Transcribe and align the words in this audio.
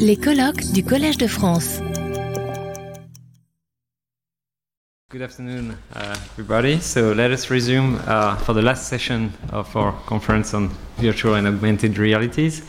Les 0.00 0.16
colloques 0.16 0.72
du 0.72 0.82
Collège 0.82 1.18
de 1.18 1.28
France. 1.28 1.80
Good 5.08 5.22
afternoon, 5.22 5.76
uh, 5.94 6.14
everybody. 6.32 6.80
So 6.80 7.12
let 7.12 7.30
us 7.30 7.48
resume 7.48 8.00
uh, 8.08 8.36
for 8.38 8.54
the 8.54 8.62
last 8.62 8.88
session 8.88 9.32
of 9.52 9.74
our 9.76 9.92
conference 10.06 10.52
on 10.52 10.70
virtual 10.98 11.36
and 11.36 11.46
augmented 11.46 11.96
realities. 11.96 12.64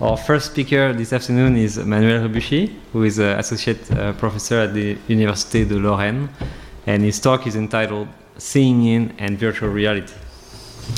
Our 0.00 0.16
first 0.16 0.46
speaker 0.46 0.92
this 0.92 1.12
afternoon 1.12 1.56
is 1.56 1.78
Manuel 1.78 2.28
Rebuschi, 2.28 2.74
who 2.92 3.04
is 3.04 3.20
an 3.20 3.38
associate 3.38 3.88
uh, 3.92 4.12
professor 4.14 4.62
at 4.62 4.74
the 4.74 4.96
Université 5.08 5.64
de 5.64 5.78
Lorraine, 5.78 6.28
and 6.86 7.04
his 7.04 7.20
talk 7.20 7.46
is 7.46 7.54
entitled 7.54 8.08
Seeing 8.36 8.84
in 8.84 9.14
and 9.18 9.38
Virtual 9.38 9.68
Reality. 9.68 10.14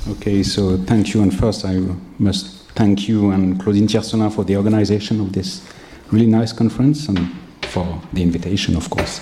Okay, 0.08 0.42
so 0.42 0.78
thank 0.78 1.12
you. 1.12 1.22
And 1.22 1.38
first, 1.38 1.66
I 1.66 1.80
must 2.18 2.61
thank 2.74 3.08
you 3.08 3.30
and 3.30 3.60
Claudine 3.60 3.86
Tiercelin 3.86 4.32
for 4.32 4.44
the 4.44 4.56
organization 4.56 5.20
of 5.20 5.32
this 5.32 5.66
really 6.10 6.26
nice 6.26 6.52
conference 6.52 7.08
and 7.08 7.30
for 7.62 8.00
the 8.12 8.22
invitation, 8.22 8.76
of 8.76 8.88
course. 8.90 9.20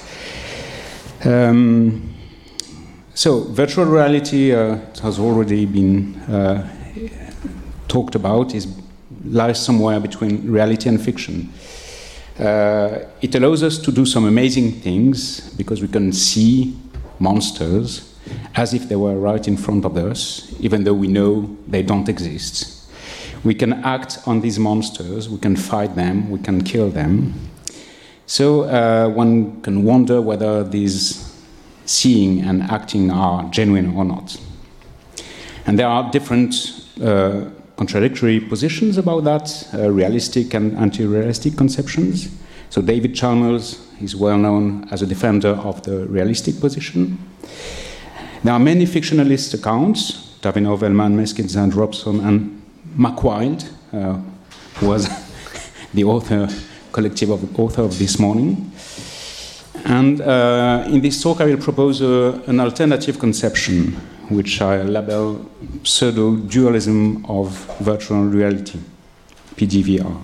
Um, 1.25 2.15
so, 3.15 3.45
virtual 3.45 3.85
reality 3.85 4.53
uh, 4.53 4.79
has 5.03 5.19
already 5.19 5.67
been 5.67 6.17
uh, 6.23 6.69
talked 7.89 8.15
about, 8.15 8.55
is 8.55 8.67
lies 9.25 9.63
somewhere 9.63 10.01
between 10.01 10.51
reality 10.51 10.89
and 10.89 11.01
fiction. 11.01 11.53
Uh, 12.39 13.05
it 13.21 13.35
allows 13.35 13.63
us 13.63 13.79
to 13.79 13.93
do 13.93 14.07
some 14.07 14.25
amazing 14.25 14.73
things 14.73 15.53
because 15.55 15.83
we 15.83 15.89
can 15.89 16.13
see 16.13 16.77
monsters 17.19 18.15
as 18.55 18.73
if 18.73 18.89
they 18.89 18.97
were 18.97 19.17
right 19.17 19.47
in 19.47 19.57
front 19.57 19.85
of 19.85 19.97
us, 19.97 20.55
even 20.61 20.85
though 20.85 20.95
we 20.95 21.09
know 21.09 21.55
they 21.67 21.83
don't 21.83 22.09
exist. 22.09 22.80
We 23.45 23.55
can 23.55 23.73
act 23.85 24.19
on 24.27 24.41
these 24.41 24.59
monsters, 24.59 25.29
we 25.29 25.39
can 25.39 25.57
fight 25.57 25.95
them, 25.95 26.31
we 26.31 26.39
can 26.39 26.63
kill 26.63 26.91
them. 26.91 27.35
So 28.27 28.63
uh, 28.63 29.09
one 29.09 29.61
can 29.63 29.85
wonder 29.85 30.21
whether 30.21 30.63
these 30.63 31.27
seeing 31.87 32.43
and 32.43 32.63
acting 32.63 33.11
are 33.11 33.45
genuine 33.51 33.97
or 33.97 34.05
not. 34.05 34.37
And 35.67 35.79
there 35.79 35.89
are 35.89 36.11
different 36.11 36.55
uh, 37.03 37.47
contradictory 37.77 38.41
positions 38.41 38.99
about 38.99 39.25
that, 39.25 39.69
uh, 39.75 39.91
realistic 39.91 40.55
and 40.55 40.77
anti 40.77 41.07
realistic 41.07 41.57
conceptions. 41.57 42.29
So 42.69 42.83
David 42.83 43.15
Chalmers 43.15 43.81
is 44.01 44.15
well 44.15 44.39
known 44.39 44.87
as 44.91 45.03
a 45.03 45.07
defender 45.07 45.59
of 45.65 45.83
the 45.83 46.07
realistic 46.07 46.61
position. 46.61 47.19
There 48.45 48.53
are 48.53 48.61
many 48.61 48.87
fictionalist 48.87 49.55
accounts, 49.55 50.37
Tavinor, 50.41 50.79
Ellman, 50.79 51.15
Meskin, 51.15 51.55
and 51.57 51.75
Robson, 51.75 52.21
and 52.21 52.60
Mark 52.95 53.25
uh, 53.25 54.21
who 54.77 54.89
was 54.89 55.09
the 55.95 56.05
author, 56.05 56.49
collective 56.93 57.31
of 57.31 57.59
author 57.59 57.83
of 57.83 57.99
this 57.99 58.19
morning. 58.19 58.73
And 59.85 60.21
uh, 60.21 60.85
in 60.89 61.01
this 61.01 61.23
talk, 61.23 61.41
I 61.41 61.47
will 61.47 61.59
propose 61.59 62.01
a, 62.03 62.43
an 62.47 62.61
alternative 62.61 63.19
conception, 63.19 63.93
which 64.29 64.61
I 64.61 64.83
label 64.83 65.51
pseudo 65.85 66.37
dualism 66.37 67.25
of 67.27 67.51
virtual 67.81 68.25
reality, 68.25 68.79
PDVR. 69.57 70.17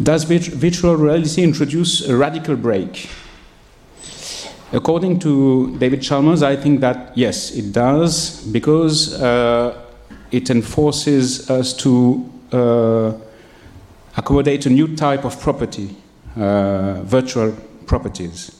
Does 0.00 0.24
virtual 0.24 0.96
reality 0.96 1.42
introduce 1.42 2.08
a 2.08 2.16
radical 2.16 2.56
break? 2.56 3.10
According 4.72 5.18
to 5.20 5.76
David 5.78 6.02
Chalmers, 6.02 6.42
I 6.42 6.54
think 6.54 6.80
that 6.80 7.16
yes, 7.16 7.52
it 7.52 7.72
does, 7.72 8.46
because 8.46 9.20
uh, 9.20 9.87
it 10.30 10.50
enforces 10.50 11.50
us 11.50 11.72
to 11.74 12.30
uh, 12.52 13.12
accommodate 14.16 14.66
a 14.66 14.70
new 14.70 14.96
type 14.96 15.24
of 15.24 15.40
property 15.40 15.96
uh, 16.36 17.02
virtual 17.02 17.52
properties. 17.86 18.54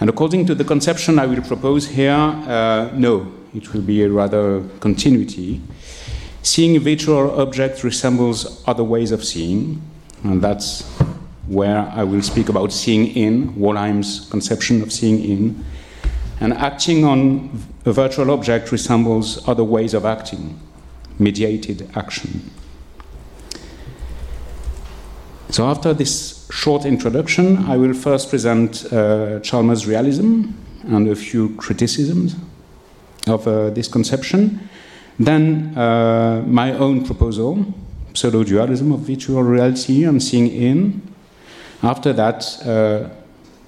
And 0.00 0.10
according 0.10 0.46
to 0.46 0.54
the 0.54 0.64
conception 0.64 1.18
I 1.18 1.26
will 1.26 1.40
propose 1.40 1.86
here, 1.86 2.12
uh, 2.12 2.90
no, 2.92 3.32
it 3.54 3.72
will 3.72 3.82
be 3.82 4.02
a 4.02 4.10
rather 4.10 4.62
continuity. 4.80 5.60
Seeing 6.42 6.78
virtual 6.80 7.40
objects 7.40 7.84
resembles 7.84 8.62
other 8.66 8.84
ways 8.84 9.12
of 9.12 9.24
seeing, 9.24 9.80
and 10.24 10.42
that's 10.42 10.82
where 11.46 11.90
I 11.94 12.04
will 12.04 12.22
speak 12.22 12.48
about 12.48 12.72
seeing 12.72 13.06
in, 13.06 13.54
Wollheim's 13.54 14.28
conception 14.30 14.82
of 14.82 14.92
seeing 14.92 15.24
in. 15.24 15.64
And 16.40 16.52
acting 16.52 17.04
on 17.04 17.62
a 17.84 17.92
virtual 17.92 18.30
object 18.30 18.72
resembles 18.72 19.46
other 19.48 19.64
ways 19.64 19.94
of 19.94 20.04
acting, 20.04 20.58
mediated 21.18 21.90
action. 21.94 22.50
So, 25.50 25.68
after 25.68 25.94
this 25.94 26.48
short 26.50 26.84
introduction, 26.84 27.58
I 27.66 27.76
will 27.76 27.94
first 27.94 28.30
present 28.30 28.92
uh, 28.92 29.38
Chalmers' 29.40 29.86
realism 29.86 30.46
and 30.82 31.08
a 31.08 31.14
few 31.14 31.54
criticisms 31.56 32.34
of 33.26 33.46
uh, 33.46 33.70
this 33.70 33.86
conception. 33.86 34.68
Then, 35.18 35.78
uh, 35.78 36.42
my 36.46 36.72
own 36.72 37.04
proposal, 37.04 37.64
pseudo 38.14 38.42
dualism 38.44 38.92
of 38.92 39.00
virtual 39.00 39.42
reality 39.42 40.04
and 40.04 40.22
seeing 40.22 40.48
in. 40.48 41.02
After 41.82 42.12
that, 42.12 42.66
uh, 42.66 43.08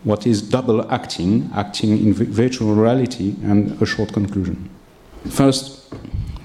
what 0.07 0.27
is 0.27 0.41
double 0.41 0.89
acting, 0.91 1.51
acting 1.55 1.91
in 1.99 2.15
virtual 2.15 2.75
reality, 2.75 3.35
and 3.43 3.81
a 3.83 3.87
short 3.87 4.13
conclusion. 4.13 4.71
First, 5.29 5.93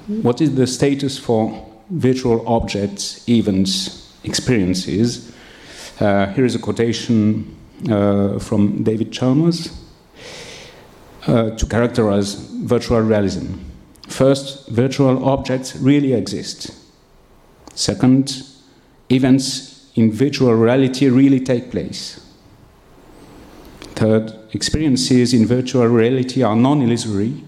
what 0.07 0.41
is 0.41 0.55
the 0.55 0.65
status 0.65 1.19
for 1.19 1.41
virtual 1.89 2.47
objects, 2.47 3.23
events, 3.29 4.17
experiences 4.23 5.31
uh, 6.01 6.25
here 6.33 6.45
is 6.45 6.55
a 6.55 6.59
quotation 6.59 7.55
uh, 7.87 8.39
from 8.39 8.81
David 8.83 9.11
Chalmers 9.11 9.69
uh, 11.27 11.51
to 11.51 11.65
characterize 11.67 12.33
virtual 12.33 13.01
realism. 13.01 13.59
First, 14.07 14.67
virtual 14.69 15.23
objects 15.23 15.75
really 15.75 16.13
exist. 16.13 16.71
Second, 17.75 18.43
events 19.11 19.91
in 19.93 20.11
virtual 20.11 20.55
reality 20.55 21.07
really 21.07 21.39
take 21.39 21.69
place. 21.69 22.19
Third, 24.01 24.33
experiences 24.53 25.31
in 25.31 25.45
virtual 25.45 25.85
reality 25.85 26.41
are 26.41 26.55
non 26.55 26.81
illusory. 26.81 27.43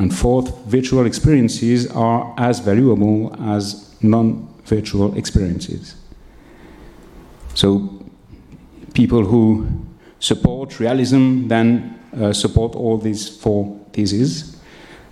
And 0.00 0.12
fourth, 0.12 0.52
virtual 0.64 1.06
experiences 1.06 1.86
are 1.92 2.34
as 2.36 2.58
valuable 2.58 3.32
as 3.40 3.94
non 4.02 4.52
virtual 4.64 5.16
experiences. 5.16 5.94
So 7.54 8.04
people 8.94 9.24
who 9.24 9.68
support 10.18 10.80
realism 10.80 11.46
then 11.46 12.00
uh, 12.20 12.32
support 12.32 12.74
all 12.74 12.98
these 12.98 13.28
four 13.28 13.78
theses, 13.92 14.56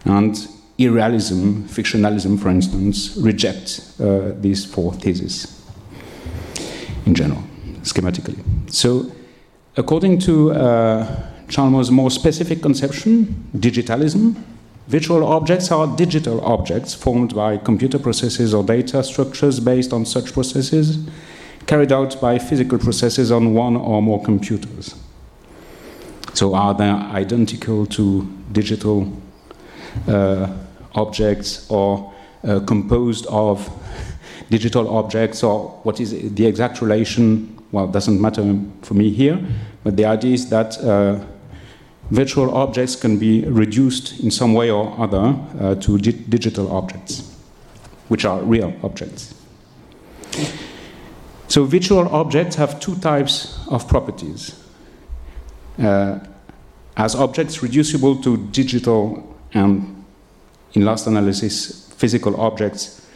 and 0.04 0.36
irrealism, 0.76 1.69
fictionalism, 1.69 2.36
for 2.36 2.48
instance, 2.48 3.16
reject 3.16 3.92
uh, 4.00 4.32
these 4.41 4.64
four 4.64 4.92
theses 4.94 5.62
in 7.06 7.14
general, 7.14 7.44
schematically. 7.82 8.42
So, 8.69 9.12
according 9.77 10.19
to 10.21 10.53
uh, 10.53 11.06
Chalmers' 11.49 11.91
more 11.91 12.10
specific 12.10 12.62
conception, 12.62 13.49
digitalism, 13.56 14.37
virtual 14.88 15.25
objects 15.25 15.71
are 15.71 15.87
digital 15.97 16.41
objects 16.43 16.94
formed 16.94 17.34
by 17.34 17.56
computer 17.56 17.99
processes 17.99 18.55
or 18.55 18.65
data 18.65 19.03
structures 19.03 19.60
based 19.60 19.93
on 19.93 20.05
such 20.05 20.33
processes 20.33 21.06
carried 21.66 21.93
out 21.93 22.21
by 22.21 22.38
physical 22.38 22.78
processes 22.78 23.31
on 23.31 23.55
one 23.55 23.77
or 23.77 24.03
more 24.03 24.22
computers. 24.22 24.94
So, 26.34 26.54
are 26.54 26.75
they 26.75 26.84
identical 26.84 27.87
to 27.87 28.22
digital 28.50 29.12
uh, 30.09 30.53
objects 30.94 31.71
or 31.71 32.12
uh, 32.43 32.60
composed 32.60 33.27
of 33.27 33.71
digital 34.50 34.97
objects, 34.97 35.43
or 35.43 35.69
what 35.83 36.01
is 36.01 36.34
the 36.34 36.47
exact 36.47 36.80
relation? 36.80 37.61
Well, 37.72 37.86
it 37.86 37.92
doesn't 37.92 38.21
matter 38.21 38.60
for 38.83 38.92
me 38.92 39.10
here, 39.10 39.41
but 39.83 39.97
the 39.97 40.04
idea 40.04 40.34
is 40.34 40.51
that 40.51 40.78
uh, 40.78 41.24
virtual 42.10 42.54
objects 42.54 42.95
can 42.95 43.19
be 43.19 43.47
reduced 43.47 44.21
in 44.21 44.30
some 44.30 44.53
way 44.53 44.71
or 44.71 44.95
other 45.01 45.34
uh, 45.59 45.74
to 45.77 45.97
di 45.97 46.13
digital 46.13 46.71
objects, 46.71 47.34
which 48.09 48.27
are 48.27 48.42
real 48.42 48.74
objects. 48.83 49.34
So 51.48 51.65
virtual 51.65 52.09
objects 52.09 52.57
have 52.57 52.78
two 52.78 52.95
types 52.97 53.59
of 53.69 53.89
properties. 53.89 54.54
Uh, 55.78 56.19
as 56.98 57.15
objects 57.15 57.63
reducible 57.63 58.21
to 58.22 58.36
digital 58.53 59.34
and, 59.54 60.04
in 60.74 60.84
last 60.84 61.07
analysis, 61.07 61.91
physical 61.97 62.39
objects 62.39 63.07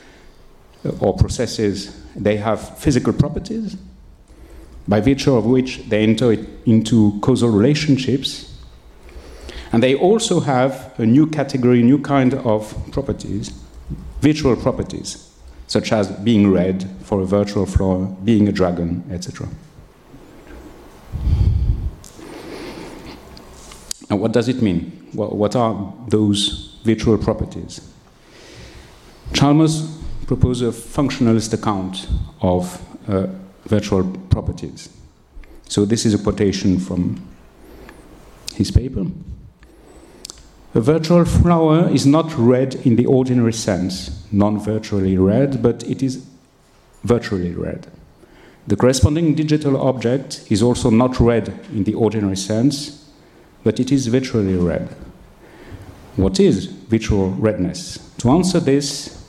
uh, 0.87 0.93
or 1.01 1.15
processes, 1.15 1.95
they 2.17 2.37
have 2.39 2.79
physical 2.79 3.13
properties 3.13 3.77
by 4.89 5.01
virtue 5.01 5.35
of 5.35 5.47
which 5.47 5.89
they 5.89 6.03
enter 6.03 6.33
into 6.65 7.19
causal 7.21 7.51
relationships. 7.51 8.53
And 9.73 9.83
they 9.83 9.95
also 9.95 10.41
have 10.41 10.95
a 10.99 11.05
new 11.05 11.27
category, 11.27 11.83
new 11.83 11.99
kind 11.99 12.35
of 12.35 12.75
properties, 12.93 13.53
virtual 14.21 14.57
properties, 14.57 15.35
such 15.67 15.93
as 15.93 16.11
being 16.11 16.53
red 16.53 16.89
for 17.03 17.21
a 17.21 17.27
virtual 17.27 17.67
flower, 17.67 18.07
being 18.25 18.49
a 18.49 18.53
dragon, 18.53 19.05
etc. 19.11 19.49
And 24.09 24.21
what 24.21 24.33
does 24.33 24.49
it 24.49 24.63
mean? 24.63 25.09
What 25.13 25.57
are 25.57 25.93
those 26.09 26.79
virtual 26.85 27.19
properties? 27.19 27.81
Chalmers 29.33 29.99
proposes 30.27 30.63
a 30.69 30.81
functionalist 31.01 31.53
account 31.53 32.07
of 32.41 32.81
uh, 33.09 33.27
virtual 33.67 34.05
properties. 34.31 34.89
So 35.69 35.85
this 35.85 36.07
is 36.07 36.15
a 36.15 36.19
quotation 36.19 36.79
from 36.79 37.21
his 38.55 38.71
paper. 38.71 39.07
A 40.75 40.81
virtual 40.81 41.25
flower 41.25 41.89
is 41.91 42.07
not 42.07 42.37
red 42.37 42.75
in 42.87 42.97
the 42.97 43.07
ordinary 43.07 43.53
sense, 43.53 44.25
non 44.31 44.59
virtually 44.59 45.17
red, 45.17 45.63
but 45.63 45.83
it 45.85 46.03
is 46.03 46.25
virtually 47.03 47.55
red. 47.55 47.87
The 48.67 48.77
corresponding 48.77 49.35
digital 49.35 49.81
object 49.81 50.45
is 50.51 50.63
also 50.63 50.91
not 50.91 51.21
red 51.21 51.49
in 51.73 51.85
the 51.85 51.95
ordinary 51.95 52.37
sense, 52.37 53.09
but 53.65 53.81
it 53.81 53.93
is 53.93 54.09
virtually 54.09 54.57
red. 54.57 54.89
What 56.17 56.41
is 56.41 56.67
virtual 56.67 57.31
redness? 57.31 57.99
To 58.19 58.31
answer 58.31 58.61
this, 58.61 59.25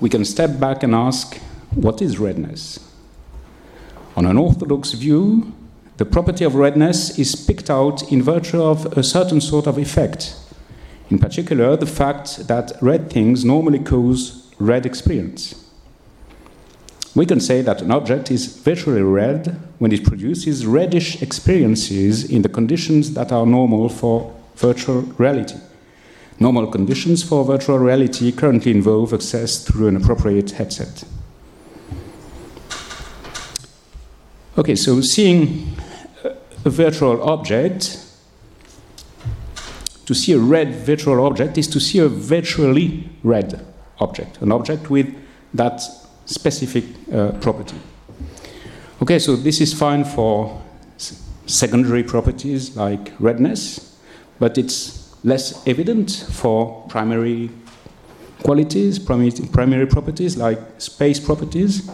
we 0.00 0.08
can 0.08 0.24
step 0.24 0.60
back 0.60 0.82
and 0.82 0.94
ask 0.94 1.38
what 1.74 2.02
is 2.02 2.18
redness? 2.18 2.87
On 4.18 4.26
an 4.26 4.36
orthodox 4.36 4.94
view, 4.94 5.52
the 5.96 6.04
property 6.04 6.44
of 6.44 6.56
redness 6.56 7.20
is 7.20 7.36
picked 7.36 7.70
out 7.70 8.10
in 8.10 8.20
virtue 8.20 8.60
of 8.60 8.98
a 8.98 9.04
certain 9.04 9.40
sort 9.40 9.68
of 9.68 9.78
effect. 9.78 10.34
In 11.08 11.20
particular, 11.20 11.76
the 11.76 11.86
fact 11.86 12.48
that 12.48 12.72
red 12.80 13.12
things 13.12 13.44
normally 13.44 13.78
cause 13.78 14.52
red 14.58 14.84
experience. 14.86 15.64
We 17.14 17.26
can 17.26 17.38
say 17.38 17.62
that 17.62 17.80
an 17.80 17.92
object 17.92 18.32
is 18.32 18.46
virtually 18.46 19.02
red 19.02 19.56
when 19.78 19.92
it 19.92 20.02
produces 20.02 20.66
reddish 20.66 21.22
experiences 21.22 22.24
in 22.28 22.42
the 22.42 22.48
conditions 22.48 23.14
that 23.14 23.30
are 23.30 23.46
normal 23.46 23.88
for 23.88 24.34
virtual 24.56 25.02
reality. 25.16 25.60
Normal 26.40 26.66
conditions 26.66 27.22
for 27.22 27.44
virtual 27.44 27.78
reality 27.78 28.32
currently 28.32 28.72
involve 28.72 29.14
access 29.14 29.62
through 29.62 29.86
an 29.86 29.96
appropriate 29.96 30.50
headset. 30.50 31.04
Okay, 34.58 34.74
so 34.74 35.00
seeing 35.00 35.76
a 36.64 36.70
virtual 36.70 37.22
object, 37.22 38.04
to 40.04 40.14
see 40.14 40.32
a 40.32 40.38
red 40.38 40.74
virtual 40.74 41.24
object 41.24 41.56
is 41.58 41.68
to 41.68 41.78
see 41.78 42.00
a 42.00 42.08
virtually 42.08 43.08
red 43.22 43.64
object, 44.00 44.42
an 44.42 44.50
object 44.50 44.90
with 44.90 45.14
that 45.54 45.80
specific 46.26 46.84
uh, 47.12 47.30
property. 47.40 47.76
Okay, 49.00 49.20
so 49.20 49.36
this 49.36 49.60
is 49.60 49.72
fine 49.72 50.04
for 50.04 50.60
secondary 51.46 52.02
properties 52.02 52.76
like 52.76 53.12
redness, 53.20 53.96
but 54.40 54.58
it's 54.58 55.14
less 55.24 55.64
evident 55.68 56.26
for 56.32 56.84
primary 56.88 57.48
qualities, 58.42 58.98
primary, 58.98 59.30
primary 59.52 59.86
properties 59.86 60.36
like 60.36 60.58
space 60.78 61.20
properties. 61.20 61.88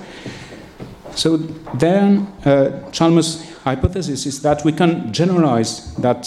So 1.15 1.37
then, 1.37 2.27
uh, 2.45 2.91
Chalmers' 2.91 3.51
hypothesis 3.61 4.27
is 4.27 4.43
that 4.43 4.65
we 4.65 4.73
can 4.73 5.13
generalize 5.13 5.95
that 5.97 6.23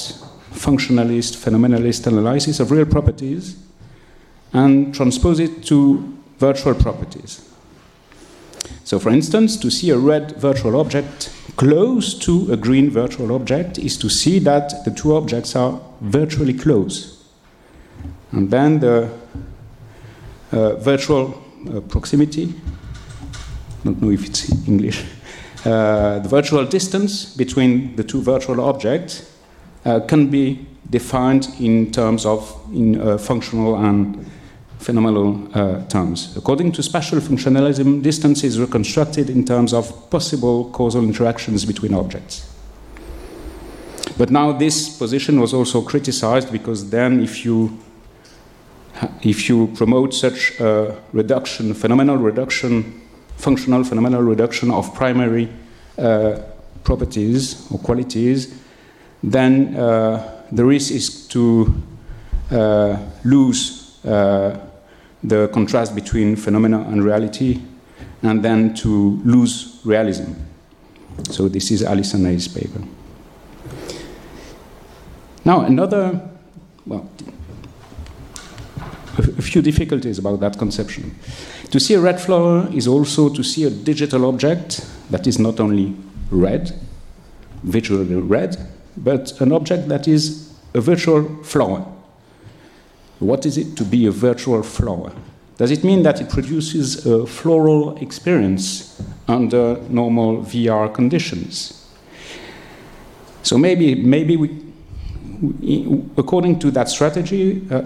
functionalist, 0.51 1.35
phenomenalist 1.35 2.07
analysis 2.07 2.59
of 2.59 2.71
real 2.71 2.85
properties 2.85 3.57
and 4.53 4.93
transpose 4.95 5.39
it 5.39 5.63
to 5.65 6.17
virtual 6.39 6.73
properties. 6.73 7.43
So, 8.83 8.99
for 8.99 9.09
instance, 9.09 9.57
to 9.57 9.69
see 9.69 9.89
a 9.89 9.97
red 9.97 10.37
virtual 10.37 10.79
object 10.79 11.29
close 11.57 12.13
to 12.19 12.51
a 12.51 12.57
green 12.57 12.89
virtual 12.89 13.33
object 13.33 13.77
is 13.77 13.97
to 13.97 14.09
see 14.09 14.39
that 14.39 14.85
the 14.85 14.91
two 14.91 15.15
objects 15.15 15.55
are 15.55 15.79
virtually 16.01 16.53
close. 16.53 17.25
And 18.31 18.49
then 18.49 18.79
the 18.79 19.09
uh, 20.51 20.75
virtual 20.75 21.43
uh, 21.69 21.81
proximity, 21.81 22.53
don't 23.87 24.01
know 24.01 24.11
if 24.11 24.25
it's 24.25 24.67
English, 24.67 25.05
uh, 25.65 26.19
the 26.19 26.27
virtual 26.29 26.65
distance 26.65 27.25
between 27.35 27.95
the 27.95 28.03
two 28.03 28.21
virtual 28.21 28.59
objects 28.61 29.31
uh, 29.85 30.01
can 30.01 30.27
be 30.27 30.65
defined 30.89 31.47
in 31.59 31.91
terms 31.91 32.25
of 32.25 32.41
in 32.73 32.99
uh, 32.99 33.17
functional 33.17 33.75
and 33.75 34.25
phenomenal 34.79 35.49
uh, 35.53 35.85
terms. 35.87 36.35
According 36.37 36.73
to 36.73 36.83
spatial 36.83 37.19
functionalism, 37.19 38.01
distance 38.03 38.43
is 38.43 38.59
reconstructed 38.59 39.29
in 39.29 39.45
terms 39.45 39.73
of 39.73 40.09
possible 40.09 40.69
causal 40.71 41.03
interactions 41.03 41.65
between 41.65 41.93
objects. 41.93 42.45
But 44.17 44.31
now 44.31 44.51
this 44.51 44.97
position 44.97 45.39
was 45.39 45.53
also 45.53 45.81
criticized 45.81 46.51
because 46.51 46.89
then 46.89 47.21
if 47.21 47.45
you 47.45 47.77
if 49.21 49.47
you 49.47 49.67
promote 49.75 50.13
such 50.13 50.59
a 50.59 50.95
reduction, 51.13 51.73
phenomenal 51.75 52.17
reduction, 52.17 53.06
functional 53.37 53.83
phenomenal 53.83 54.21
reduction 54.21 54.71
of 54.71 54.93
primary 54.93 55.49
uh, 55.97 56.39
properties 56.83 57.65
or 57.71 57.79
qualities, 57.79 58.53
then 59.23 59.75
uh, 59.75 60.43
the 60.51 60.65
risk 60.65 60.91
is 60.91 61.27
to 61.27 61.73
uh, 62.51 62.97
lose 63.23 64.03
uh, 64.05 64.59
the 65.23 65.47
contrast 65.49 65.95
between 65.95 66.35
phenomena 66.35 66.81
and 66.89 67.03
reality, 67.03 67.61
and 68.21 68.43
then 68.43 68.73
to 68.73 69.21
lose 69.23 69.79
realism. 69.83 70.33
So 71.31 71.47
this 71.47 71.71
is 71.71 71.83
Alison 71.83 72.25
Hayes' 72.25 72.47
paper. 72.47 72.81
Now, 75.43 75.61
another, 75.61 76.21
well, 76.85 77.09
a 79.17 79.41
few 79.41 79.61
difficulties 79.61 80.19
about 80.19 80.39
that 80.41 80.57
conception. 80.57 81.15
To 81.71 81.79
see 81.79 81.95
a 81.95 81.99
red 81.99 82.21
flower 82.21 82.69
is 82.73 82.87
also 82.87 83.29
to 83.29 83.43
see 83.43 83.65
a 83.65 83.69
digital 83.69 84.25
object 84.25 84.87
that 85.09 85.27
is 85.27 85.37
not 85.37 85.59
only 85.59 85.95
red, 86.31 86.71
visually 87.63 88.15
red, 88.15 88.57
but 88.95 89.39
an 89.41 89.51
object 89.51 89.89
that 89.89 90.07
is 90.07 90.53
a 90.73 90.79
virtual 90.79 91.43
flower. 91.43 91.85
What 93.19 93.45
is 93.45 93.57
it 93.57 93.75
to 93.77 93.83
be 93.83 94.05
a 94.05 94.11
virtual 94.11 94.63
flower? 94.63 95.11
Does 95.57 95.71
it 95.71 95.83
mean 95.83 96.03
that 96.03 96.21
it 96.21 96.29
produces 96.29 97.05
a 97.05 97.25
floral 97.25 97.97
experience 97.97 99.01
under 99.27 99.77
normal 99.89 100.43
VR 100.43 100.93
conditions? 100.93 101.85
So 103.43 103.57
maybe, 103.57 103.95
maybe 103.95 104.37
we, 104.37 104.49
according 106.15 106.59
to 106.59 106.71
that 106.71 106.89
strategy, 106.89 107.67
uh, 107.71 107.83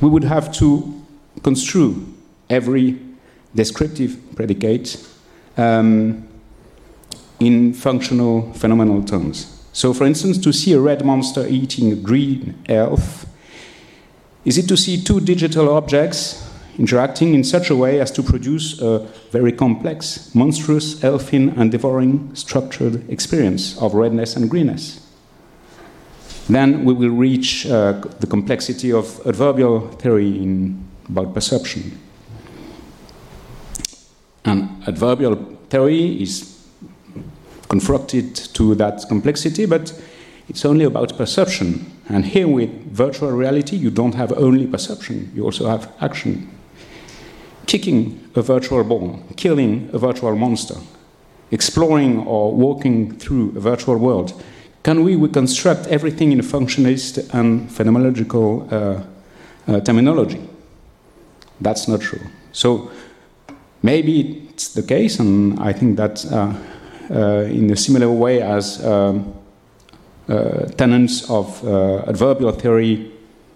we 0.00 0.08
would 0.08 0.24
have 0.24 0.52
to 0.54 1.04
construe 1.42 2.06
every 2.50 2.98
descriptive 3.54 4.16
predicate 4.36 4.96
um, 5.56 6.26
in 7.40 7.72
functional 7.72 8.52
phenomenal 8.54 9.02
terms. 9.02 9.54
So, 9.72 9.94
for 9.94 10.04
instance, 10.04 10.38
to 10.38 10.52
see 10.52 10.72
a 10.72 10.80
red 10.80 11.04
monster 11.04 11.46
eating 11.46 11.92
a 11.92 11.94
green 11.94 12.54
elf, 12.68 13.26
is 14.44 14.58
it 14.58 14.66
to 14.68 14.76
see 14.76 15.02
two 15.02 15.20
digital 15.20 15.68
objects 15.68 16.44
interacting 16.78 17.34
in 17.34 17.44
such 17.44 17.70
a 17.70 17.76
way 17.76 18.00
as 18.00 18.10
to 18.12 18.22
produce 18.22 18.80
a 18.80 19.00
very 19.30 19.52
complex, 19.52 20.34
monstrous, 20.34 21.02
elfin, 21.04 21.50
and 21.50 21.70
devouring 21.70 22.34
structured 22.34 23.08
experience 23.10 23.76
of 23.78 23.94
redness 23.94 24.36
and 24.36 24.48
greenness? 24.48 25.04
Then 26.48 26.84
we 26.84 26.94
will 26.94 27.10
reach 27.10 27.66
uh, 27.66 27.92
the 28.20 28.26
complexity 28.26 28.90
of 28.90 29.20
adverbial 29.26 29.88
theory 29.98 30.42
in, 30.42 30.82
about 31.08 31.34
perception. 31.34 31.98
And 34.48 34.88
adverbial 34.88 35.36
theory 35.68 36.22
is 36.22 36.66
confronted 37.68 38.34
to 38.54 38.74
that 38.76 39.04
complexity, 39.08 39.66
but 39.66 39.92
it's 40.48 40.64
only 40.64 40.84
about 40.84 41.16
perception. 41.16 41.90
And 42.08 42.24
here 42.24 42.48
with 42.48 42.70
virtual 42.92 43.30
reality, 43.32 43.76
you 43.76 43.90
don't 43.90 44.14
have 44.14 44.32
only 44.32 44.66
perception, 44.66 45.30
you 45.34 45.44
also 45.44 45.68
have 45.68 45.92
action. 46.00 46.48
Kicking 47.66 48.30
a 48.34 48.42
virtual 48.42 48.82
ball, 48.84 49.22
killing 49.36 49.90
a 49.92 49.98
virtual 49.98 50.34
monster, 50.36 50.76
exploring 51.50 52.26
or 52.26 52.54
walking 52.54 53.18
through 53.18 53.50
a 53.56 53.60
virtual 53.60 53.96
world 53.96 54.32
can 54.88 55.02
we 55.02 55.16
reconstruct 55.16 55.86
everything 55.88 56.32
in 56.32 56.40
a 56.40 56.42
functionalist 56.42 57.18
and 57.34 57.68
phenomenological 57.68 58.72
uh, 58.72 59.02
uh, 59.70 59.80
terminology? 59.80 60.40
That's 61.60 61.88
not 61.88 62.00
true. 62.00 62.22
So 62.52 62.90
maybe 63.82 64.48
it's 64.50 64.74
the 64.74 64.82
case, 64.82 65.18
and 65.18 65.58
I 65.60 65.72
think 65.72 65.96
that 65.96 66.24
uh, 66.26 66.52
uh 67.10 67.44
in 67.50 67.70
a 67.70 67.76
similar 67.76 68.10
way 68.10 68.42
as 68.42 68.84
um, 68.84 69.32
uh, 70.28 70.66
tenants 70.76 71.30
of 71.30 71.64
adverbial 72.08 72.52
theory 72.52 73.12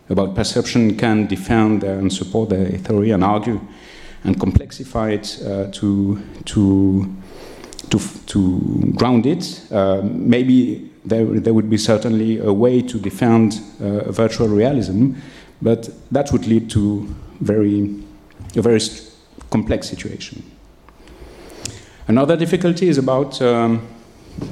about 0.08 0.34
perception 0.34 0.96
can 0.96 1.26
defend 1.26 1.84
and 1.84 2.12
support 2.12 2.50
the 2.50 2.78
theory 2.78 3.10
and 3.10 3.24
argue 3.24 3.60
and 4.24 4.38
complexify 4.38 5.12
it 5.12 5.42
uh, 5.44 5.70
to, 5.72 6.22
to, 6.44 7.12
to, 7.90 7.98
to 8.26 8.92
ground 8.96 9.26
it. 9.26 9.62
Uh, 9.72 10.00
maybe 10.02 10.90
there, 11.04 11.24
there 11.24 11.54
would 11.54 11.68
be 11.68 11.76
certainly 11.78 12.38
a 12.38 12.52
way 12.52 12.80
to 12.82 12.98
defend 12.98 13.60
uh, 13.80 14.10
virtual 14.12 14.48
realism, 14.48 15.14
but 15.60 15.88
that 16.12 16.30
would 16.32 16.46
lead 16.46 16.70
to 16.70 17.06
very, 17.40 18.02
a 18.54 18.62
very 18.62 18.80
complex 19.52 19.88
situation. 19.88 20.42
Another 22.08 22.36
difficulty 22.36 22.88
is 22.88 22.98
about 22.98 23.40
um, 23.42 23.86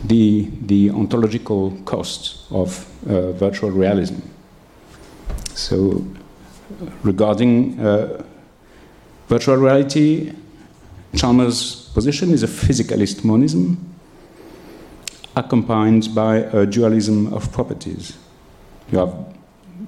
the, 0.05 0.49
the 0.67 0.91
ontological 0.91 1.73
cost 1.85 2.47
of 2.51 2.87
uh, 3.09 3.33
virtual 3.33 3.71
realism. 3.71 4.21
So, 5.55 6.05
regarding 7.03 7.81
uh, 7.81 8.23
virtual 9.29 9.57
reality, 9.57 10.33
Chalmers' 11.17 11.91
position 11.93 12.31
is 12.31 12.43
a 12.45 12.47
physicalist 12.47 13.25
monism 13.25 13.79
accompanied 15.35 16.15
by 16.15 16.37
a 16.37 16.67
dualism 16.67 17.33
of 17.33 17.51
properties. 17.53 18.17
You 18.93 18.99
have 18.99 19.15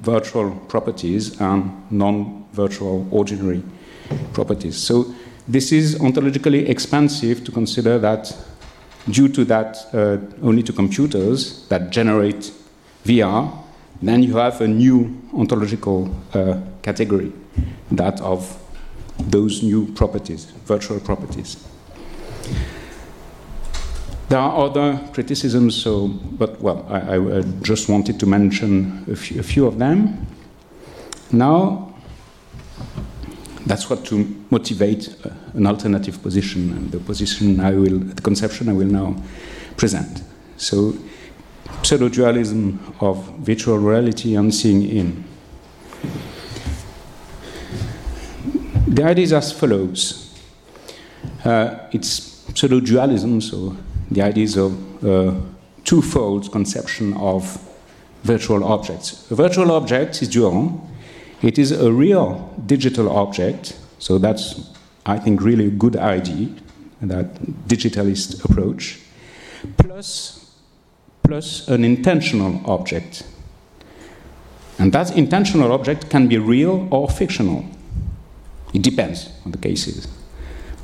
virtual 0.00 0.50
properties 0.68 1.40
and 1.40 1.70
non 1.90 2.44
virtual 2.52 3.06
ordinary 3.10 3.62
properties. 4.32 4.76
So, 4.76 5.14
this 5.48 5.72
is 5.72 5.96
ontologically 5.96 6.68
expansive 6.68 7.44
to 7.44 7.52
consider 7.52 7.98
that 7.98 8.32
due 9.10 9.28
to 9.28 9.44
that 9.44 9.76
uh, 9.92 10.18
only 10.46 10.62
to 10.62 10.72
computers 10.72 11.66
that 11.68 11.90
generate 11.90 12.52
VR, 13.04 13.52
then 14.00 14.22
you 14.22 14.36
have 14.36 14.60
a 14.60 14.68
new 14.68 15.20
ontological 15.34 16.14
uh, 16.34 16.60
category, 16.82 17.32
that 17.90 18.20
of 18.20 18.58
those 19.18 19.62
new 19.62 19.86
properties, 19.94 20.44
virtual 20.66 21.00
properties. 21.00 21.56
There 24.28 24.38
are 24.38 24.64
other 24.64 24.98
criticisms, 25.12 25.76
so, 25.76 26.08
but 26.08 26.60
well, 26.60 26.86
I, 26.88 27.16
I 27.16 27.42
just 27.62 27.88
wanted 27.88 28.18
to 28.20 28.26
mention 28.26 29.04
a 29.10 29.14
few, 29.14 29.40
a 29.40 29.42
few 29.42 29.66
of 29.66 29.78
them. 29.78 30.26
Now, 31.30 31.91
that's 33.66 33.88
what 33.88 34.04
to 34.06 34.44
motivate 34.50 35.14
uh, 35.24 35.30
an 35.54 35.66
alternative 35.66 36.22
position, 36.22 36.70
and 36.72 36.90
the 36.90 36.98
position 36.98 37.60
I 37.60 37.72
will, 37.72 37.98
the 37.98 38.22
conception 38.22 38.68
I 38.68 38.72
will 38.72 38.86
now 38.86 39.16
present. 39.76 40.22
So, 40.56 40.94
pseudo 41.82 42.08
dualism 42.08 42.94
of 43.00 43.24
virtual 43.38 43.78
reality 43.78 44.36
and 44.36 44.54
seeing 44.54 44.82
in. 44.82 45.24
The 48.88 49.04
idea 49.04 49.24
is 49.24 49.32
as 49.32 49.52
follows 49.52 50.22
uh, 51.44 51.88
it's 51.92 52.44
pseudo 52.54 52.80
dualism, 52.80 53.40
so 53.40 53.76
the 54.10 54.22
idea 54.22 54.44
is 54.44 54.56
of 54.56 55.04
uh, 55.04 55.34
twofold 55.84 56.52
conception 56.52 57.14
of 57.14 57.58
virtual 58.22 58.64
objects. 58.64 59.28
A 59.30 59.34
virtual 59.34 59.72
object 59.72 60.22
is 60.22 60.28
dual 60.28 60.88
it 61.42 61.58
is 61.58 61.72
a 61.72 61.92
real 61.92 62.54
digital 62.66 63.10
object, 63.10 63.76
so 63.98 64.18
that's, 64.18 64.70
I 65.04 65.18
think, 65.18 65.42
really 65.42 65.66
a 65.66 65.70
good 65.70 65.96
idea, 65.96 66.48
that 67.00 67.34
digitalist 67.66 68.44
approach, 68.44 69.00
plus, 69.76 70.54
plus 71.22 71.68
an 71.68 71.84
intentional 71.84 72.60
object. 72.70 73.24
And 74.78 74.92
that 74.92 75.16
intentional 75.16 75.72
object 75.72 76.10
can 76.10 76.28
be 76.28 76.38
real 76.38 76.88
or 76.90 77.08
fictional. 77.08 77.64
It 78.72 78.82
depends 78.82 79.28
on 79.44 79.52
the 79.52 79.58
cases. 79.58 80.08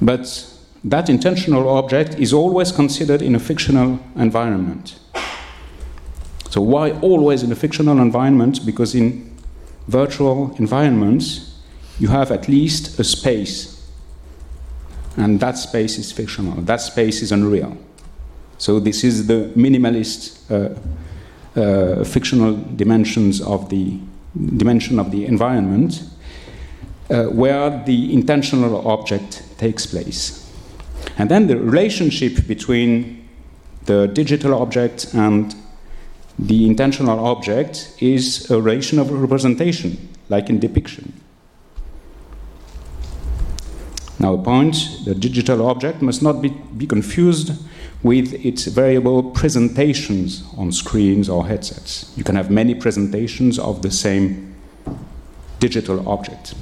But 0.00 0.54
that 0.84 1.08
intentional 1.08 1.68
object 1.68 2.18
is 2.18 2.32
always 2.32 2.70
considered 2.70 3.22
in 3.22 3.34
a 3.34 3.40
fictional 3.40 3.98
environment. 4.16 4.98
So, 6.50 6.60
why 6.60 6.92
always 7.00 7.42
in 7.42 7.52
a 7.52 7.56
fictional 7.56 7.98
environment? 7.98 8.64
Because 8.64 8.94
in 8.94 9.37
virtual 9.88 10.54
environments, 10.56 11.58
you 11.98 12.08
have 12.08 12.30
at 12.30 12.48
least 12.48 12.98
a 13.00 13.04
space. 13.04 13.74
And 15.16 15.40
that 15.40 15.58
space 15.58 15.98
is 15.98 16.12
fictional, 16.12 16.60
that 16.62 16.80
space 16.80 17.22
is 17.22 17.32
unreal. 17.32 17.76
So, 18.58 18.78
this 18.80 19.04
is 19.04 19.26
the 19.26 19.52
minimalist 19.56 20.50
uh, 20.50 21.60
uh, 21.60 22.04
fictional 22.04 22.54
dimensions 22.54 23.40
of 23.40 23.68
the 23.68 23.98
dimension 24.56 24.98
of 24.98 25.10
the 25.10 25.26
environment, 25.26 26.02
uh, 27.10 27.24
where 27.24 27.82
the 27.84 28.12
intentional 28.12 28.86
object 28.86 29.42
takes 29.58 29.86
place. 29.86 30.48
And 31.16 31.28
then 31.30 31.46
the 31.46 31.56
relationship 31.56 32.46
between 32.46 33.28
the 33.86 34.06
digital 34.06 34.54
object 34.54 35.14
and 35.14 35.54
the 36.38 36.66
intentional 36.66 37.18
object 37.26 37.94
is 38.00 38.50
a 38.50 38.60
relation 38.60 38.98
of 38.98 39.10
representation, 39.10 40.08
like 40.28 40.48
in 40.48 40.60
depiction. 40.60 41.12
Now, 44.20 44.34
a 44.34 44.38
point 44.38 44.76
the 45.04 45.14
digital 45.14 45.66
object 45.66 46.02
must 46.02 46.22
not 46.22 46.42
be, 46.42 46.48
be 46.48 46.86
confused 46.86 47.52
with 48.02 48.32
its 48.44 48.66
variable 48.66 49.30
presentations 49.30 50.44
on 50.56 50.70
screens 50.72 51.28
or 51.28 51.46
headsets. 51.46 52.12
You 52.16 52.24
can 52.24 52.36
have 52.36 52.50
many 52.50 52.74
presentations 52.74 53.58
of 53.58 53.82
the 53.82 53.90
same 53.90 54.54
digital 55.58 56.08
object. 56.08 56.54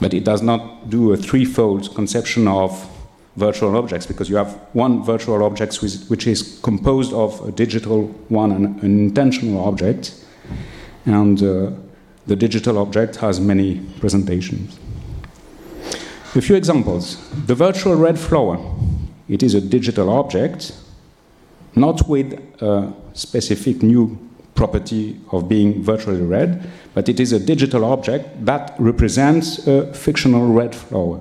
But 0.00 0.14
it 0.14 0.24
does 0.24 0.42
not 0.42 0.90
do 0.90 1.12
a 1.12 1.16
threefold 1.16 1.94
conception 1.94 2.46
of 2.46 2.88
virtual 3.36 3.76
objects 3.76 4.06
because 4.06 4.28
you 4.28 4.36
have 4.36 4.54
one 4.72 5.02
virtual 5.02 5.42
object 5.42 5.82
which 6.08 6.26
is 6.26 6.60
composed 6.62 7.12
of 7.12 7.40
a 7.46 7.52
digital 7.52 8.06
one 8.28 8.52
and 8.52 8.82
an 8.82 8.98
intentional 8.98 9.66
object, 9.66 10.24
and 11.06 11.42
uh, 11.42 11.70
the 12.26 12.36
digital 12.36 12.78
object 12.78 13.16
has 13.16 13.40
many 13.40 13.80
presentations. 14.00 14.78
A 16.34 16.40
few 16.40 16.56
examples. 16.56 17.18
The 17.46 17.54
virtual 17.54 17.94
red 17.94 18.18
flower. 18.18 18.58
It 19.28 19.42
is 19.42 19.54
a 19.54 19.60
digital 19.60 20.10
object, 20.10 20.72
not 21.76 22.08
with 22.08 22.32
a 22.60 22.92
specific 23.12 23.82
new 23.82 24.18
property 24.54 25.20
of 25.32 25.48
being 25.48 25.82
virtually 25.82 26.20
red, 26.20 26.68
but 26.94 27.08
it 27.08 27.20
is 27.20 27.32
a 27.32 27.38
digital 27.38 27.84
object 27.84 28.44
that 28.44 28.74
represents 28.78 29.66
a 29.66 29.92
fictional 29.92 30.52
red 30.52 30.74
flower. 30.74 31.20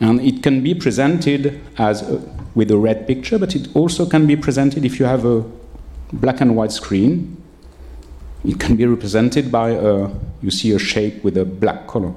And 0.00 0.20
it 0.22 0.42
can 0.42 0.62
be 0.62 0.74
presented 0.74 1.60
as 1.76 2.02
a, 2.02 2.22
with 2.54 2.70
a 2.70 2.78
red 2.78 3.06
picture, 3.06 3.38
but 3.38 3.54
it 3.54 3.68
also 3.76 4.06
can 4.06 4.26
be 4.26 4.34
presented 4.34 4.84
if 4.84 4.98
you 4.98 5.04
have 5.04 5.26
a 5.26 5.44
black 6.12 6.40
and 6.40 6.56
white 6.56 6.72
screen. 6.72 7.36
It 8.44 8.58
can 8.58 8.76
be 8.76 8.86
represented 8.86 9.52
by 9.52 9.70
a, 9.70 10.08
you 10.40 10.50
see 10.50 10.72
a 10.72 10.78
shape 10.78 11.22
with 11.22 11.36
a 11.36 11.44
black 11.44 11.86
color. 11.86 12.14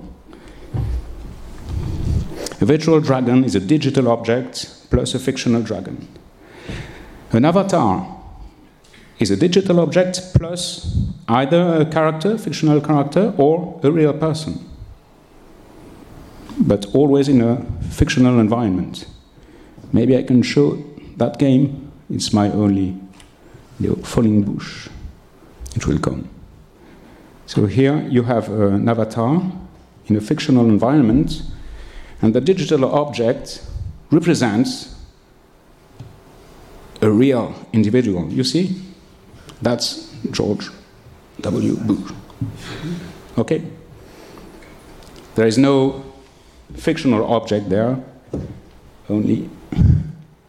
A 2.62 2.66
virtual 2.66 3.02
dragon 3.02 3.44
is 3.44 3.56
a 3.56 3.60
digital 3.60 4.08
object 4.08 4.88
plus 4.90 5.14
a 5.14 5.20
fictional 5.20 5.62
dragon. 5.62 6.08
An 7.32 7.44
avatar 7.44 8.22
is 9.20 9.30
a 9.32 9.36
digital 9.36 9.82
object 9.82 10.22
plus 10.34 10.98
either 11.28 11.82
a 11.82 11.86
character, 11.86 12.38
fictional 12.38 12.80
character, 12.80 13.34
or 13.38 13.80
a 13.84 13.92
real 13.92 14.14
person 14.14 14.70
but 16.60 16.86
always 16.94 17.28
in 17.28 17.42
a 17.42 17.66
fictional 17.90 18.40
environment. 18.40 19.06
Maybe 19.92 20.18
I 20.18 20.24
can 20.24 20.42
show 20.44 20.84
that 21.18 21.38
game. 21.40 21.92
It's 22.10 22.34
my 22.34 22.50
only 22.52 22.96
falling 24.04 24.44
bush. 24.44 24.90
It 25.76 25.88
will 25.88 26.00
come. 26.00 26.30
So 27.46 27.66
here 27.66 28.02
you 28.10 28.24
have 28.24 28.50
an 28.50 28.88
avatar 28.88 29.42
in 30.08 30.16
a 30.16 30.22
fictional 30.22 30.66
environment, 30.66 31.44
and 32.22 32.34
the 32.34 32.42
digital 32.42 32.86
object 32.86 33.66
represents 34.12 34.96
a 37.02 37.10
real 37.10 37.54
individual. 37.74 38.32
You 38.32 38.44
see? 38.44 38.82
That's 39.62 40.10
George 40.32 40.70
W. 41.42 41.76
Bush. 41.76 42.12
Okay? 43.38 43.62
There 45.36 45.48
is 45.48 45.58
no 45.58 46.13
fictional 46.76 47.26
object 47.34 47.70
there, 47.70 47.98
only 49.10 49.50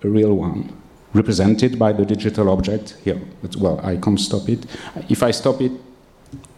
a 0.02 0.08
real 0.08 0.34
one, 0.34 0.72
represented 1.12 1.78
by 1.78 1.92
the 1.92 2.04
digital 2.04 2.48
object 2.50 2.96
here. 3.04 3.20
But, 3.42 3.56
well, 3.56 3.80
I 3.82 3.96
can't 3.96 4.20
stop 4.20 4.48
it. 4.48 4.66
If 5.08 5.22
I 5.22 5.30
stop 5.30 5.60
it, 5.60 5.72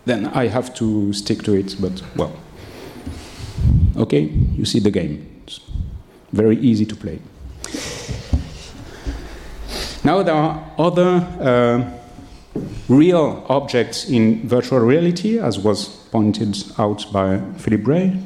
then 0.05 0.27
I 0.27 0.49
have 0.49 0.75
to 0.75 1.13
stick 1.13 1.43
to 1.43 1.55
it, 1.55 1.77
but, 1.81 2.03
well. 2.17 2.33
Okay, 3.97 4.23
you 4.23 4.65
see 4.65 4.79
the 4.79 4.91
game. 4.91 5.27
It's 5.47 5.61
very 6.33 6.59
easy 6.59 6.85
to 6.87 6.97
play. 6.97 7.19
Now, 10.05 10.23
there 10.23 10.35
are 10.35 10.65
other 10.79 11.27
uh, 11.41 11.91
real 12.89 13.45
objects 13.49 14.09
in 14.09 14.47
virtual 14.49 14.79
reality, 14.79 15.39
as 15.39 15.59
was 15.59 15.89
pointed 16.13 16.57
out 16.79 17.05
by 17.13 17.41
Philippe 17.59 17.83
Brey. 17.83 18.17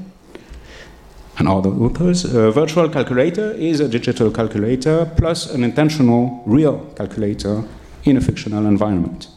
And 1.40 1.48
other 1.48 1.70
authors, 1.70 2.24
a 2.26 2.50
virtual 2.50 2.88
calculator 2.90 3.52
is 3.52 3.80
a 3.80 3.88
digital 3.88 4.30
calculator 4.30 5.10
plus 5.16 5.50
an 5.52 5.64
intentional 5.64 6.42
real 6.44 6.78
calculator 6.96 7.64
in 8.04 8.18
a 8.18 8.20
fictional 8.20 8.66
environment. 8.66 9.28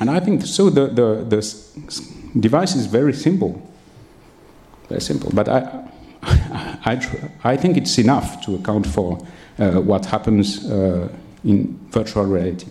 And 0.00 0.10
I 0.10 0.20
think 0.20 0.46
so 0.46 0.70
the, 0.70 0.86
the, 0.86 1.24
the 1.28 2.40
device 2.40 2.74
is 2.74 2.86
very 2.86 3.12
simple. 3.12 3.60
Very 4.88 5.02
simple. 5.02 5.30
But 5.34 5.48
I, 5.50 5.88
I, 6.22 7.28
I 7.44 7.56
think 7.58 7.76
it's 7.76 7.98
enough 7.98 8.42
to 8.46 8.54
account 8.54 8.86
for 8.86 9.18
uh, 9.58 9.72
what 9.82 10.06
happens 10.06 10.64
uh, 10.64 11.08
in 11.44 11.78
virtual 11.90 12.24
reality. 12.24 12.68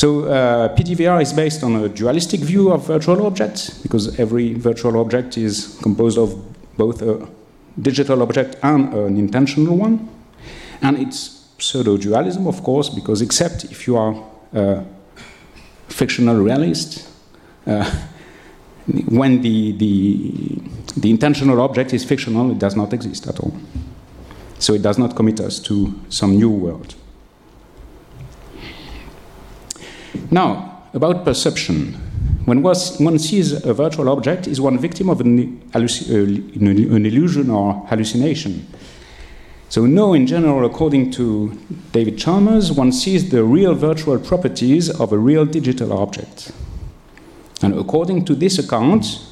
So 0.00 0.24
uh, 0.24 0.74
PDVR 0.76 1.20
is 1.20 1.34
based 1.34 1.62
on 1.62 1.76
a 1.76 1.86
dualistic 1.86 2.40
view 2.40 2.72
of 2.72 2.86
virtual 2.86 3.26
objects 3.26 3.68
because 3.82 4.18
every 4.18 4.54
virtual 4.54 4.98
object 4.98 5.36
is 5.36 5.78
composed 5.82 6.16
of 6.16 6.32
both 6.78 7.02
a 7.02 7.28
digital 7.82 8.22
object 8.22 8.56
and 8.62 8.94
an 8.94 9.18
intentional 9.18 9.76
one. 9.76 10.08
And 10.80 10.96
it's 10.96 11.50
pseudo 11.58 11.98
dualism, 11.98 12.46
of 12.46 12.62
course, 12.62 12.88
because 12.88 13.20
except 13.20 13.64
if 13.64 13.86
you 13.86 13.98
are 13.98 14.14
a 14.54 14.86
fictional 15.88 16.36
realist, 16.42 17.06
uh, 17.66 17.84
when 19.10 19.42
the, 19.42 19.72
the, 19.72 20.62
the 20.96 21.10
intentional 21.10 21.60
object 21.60 21.92
is 21.92 22.04
fictional, 22.06 22.50
it 22.50 22.58
does 22.58 22.74
not 22.74 22.94
exist 22.94 23.26
at 23.26 23.38
all. 23.38 23.52
So 24.60 24.72
it 24.72 24.80
does 24.80 24.96
not 24.96 25.14
commit 25.14 25.40
us 25.40 25.58
to 25.58 25.92
some 26.08 26.36
new 26.36 26.48
world. 26.48 26.94
Now, 30.30 30.84
about 30.92 31.24
perception. 31.24 31.94
When 32.46 32.62
one 32.62 33.18
sees 33.18 33.52
a 33.64 33.74
virtual 33.74 34.08
object, 34.08 34.46
is 34.46 34.60
one 34.60 34.78
victim 34.78 35.08
of 35.08 35.20
an, 35.20 35.62
uh, 35.74 35.78
an 35.78 37.06
illusion 37.06 37.50
or 37.50 37.86
hallucination? 37.86 38.66
So, 39.68 39.86
no, 39.86 40.14
in 40.14 40.26
general, 40.26 40.64
according 40.64 41.12
to 41.12 41.56
David 41.92 42.18
Chalmers, 42.18 42.72
one 42.72 42.90
sees 42.90 43.30
the 43.30 43.44
real 43.44 43.74
virtual 43.74 44.18
properties 44.18 44.90
of 44.90 45.12
a 45.12 45.18
real 45.18 45.44
digital 45.44 45.92
object. 45.92 46.50
And 47.62 47.78
according 47.78 48.24
to 48.24 48.34
this 48.34 48.58
account, 48.58 49.22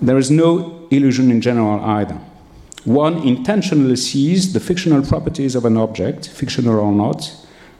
there 0.00 0.18
is 0.18 0.28
no 0.30 0.88
illusion 0.90 1.30
in 1.30 1.40
general 1.40 1.78
either. 1.84 2.18
One 2.84 3.18
intentionally 3.18 3.94
sees 3.94 4.52
the 4.52 4.58
fictional 4.58 5.02
properties 5.02 5.54
of 5.54 5.64
an 5.64 5.76
object, 5.76 6.28
fictional 6.28 6.80
or 6.80 6.90
not, 6.90 7.30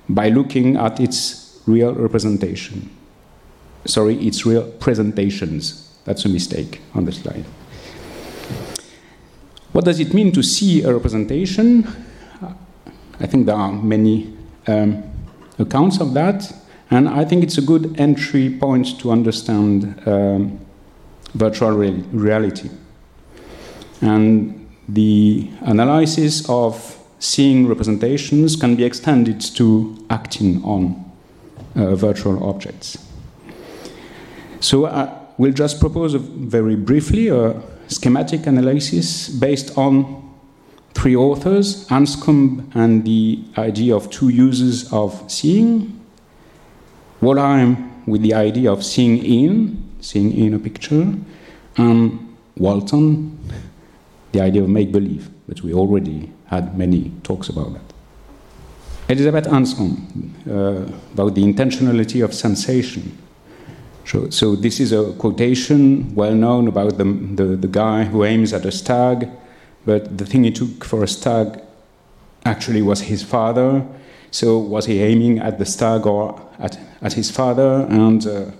by 0.08 0.28
looking 0.28 0.76
at 0.76 1.00
its 1.00 1.41
real 1.66 1.94
representation. 1.94 2.90
Sorry, 3.84 4.14
its 4.26 4.46
real 4.46 4.70
presentations. 4.72 5.96
That's 6.04 6.24
a 6.24 6.28
mistake 6.28 6.80
on 6.94 7.04
the 7.04 7.12
slide. 7.12 7.44
What 9.72 9.84
does 9.84 10.00
it 10.00 10.12
mean 10.12 10.32
to 10.32 10.42
see 10.42 10.82
a 10.82 10.92
representation? 10.92 11.86
I 13.20 13.26
think 13.26 13.46
there 13.46 13.54
are 13.54 13.72
many 13.72 14.36
um, 14.66 15.02
accounts 15.58 16.00
of 16.00 16.12
that. 16.14 16.52
And 16.90 17.08
I 17.08 17.24
think 17.24 17.42
it's 17.42 17.56
a 17.56 17.62
good 17.62 17.98
entry 17.98 18.50
point 18.50 19.00
to 19.00 19.10
understand 19.10 20.02
um, 20.06 20.60
virtual 21.34 21.70
real 21.70 21.94
reality. 22.12 22.68
And 24.02 24.68
the 24.88 25.48
analysis 25.60 26.46
of 26.50 26.98
seeing 27.18 27.66
representations 27.66 28.56
can 28.56 28.76
be 28.76 28.84
extended 28.84 29.40
to 29.40 30.04
acting 30.10 30.62
on 30.64 31.11
Uh, 31.74 31.94
virtual 31.96 32.44
objects. 32.44 32.98
So 34.60 34.84
uh, 34.84 34.90
I 34.90 35.32
will 35.38 35.52
just 35.52 35.80
propose 35.80 36.12
a 36.12 36.18
very 36.18 36.76
briefly 36.76 37.28
a 37.28 37.62
schematic 37.88 38.46
analysis 38.46 39.30
based 39.30 39.78
on 39.78 40.34
three 40.92 41.16
authors, 41.16 41.88
Anscombe 41.88 42.70
and 42.74 43.06
the 43.06 43.42
idea 43.56 43.96
of 43.96 44.10
two 44.10 44.28
uses 44.28 44.92
of 44.92 45.24
seeing, 45.30 45.98
Wollheim 47.22 48.06
with 48.06 48.20
the 48.20 48.34
idea 48.34 48.70
of 48.70 48.84
seeing 48.84 49.24
in, 49.24 49.82
seeing 50.00 50.30
in 50.36 50.52
a 50.52 50.58
picture, 50.58 51.14
and 51.78 52.36
Walton, 52.58 53.38
the 54.32 54.42
idea 54.42 54.62
of 54.62 54.68
make 54.68 54.92
believe, 54.92 55.30
but 55.48 55.62
we 55.62 55.72
already 55.72 56.30
had 56.48 56.76
many 56.76 57.12
talks 57.22 57.48
about 57.48 57.72
that. 57.72 57.91
Elizabeth 59.12 59.46
Anscombe, 59.46 59.98
uh, 60.46 60.92
about 61.12 61.34
the 61.34 61.42
intentionality 61.42 62.24
of 62.24 62.34
sensation. 62.34 63.18
So, 64.04 64.30
so, 64.30 64.56
this 64.56 64.80
is 64.80 64.92
a 64.92 65.12
quotation 65.12 66.14
well 66.14 66.34
known 66.34 66.66
about 66.66 66.98
the, 66.98 67.04
the, 67.04 67.56
the 67.56 67.68
guy 67.68 68.04
who 68.04 68.24
aims 68.24 68.52
at 68.52 68.64
a 68.66 68.72
stag, 68.72 69.28
but 69.86 70.18
the 70.18 70.26
thing 70.26 70.44
he 70.44 70.50
took 70.50 70.84
for 70.84 71.04
a 71.04 71.08
stag 71.08 71.60
actually 72.44 72.82
was 72.82 73.02
his 73.02 73.22
father. 73.22 73.86
So 74.30 74.58
was 74.58 74.86
he 74.86 75.00
aiming 75.02 75.38
at 75.38 75.58
the 75.58 75.66
stag 75.66 76.06
or 76.06 76.40
at, 76.58 76.78
at 77.02 77.12
his 77.12 77.30
father? 77.30 77.86
And 77.90 78.26
uh, 78.26 78.50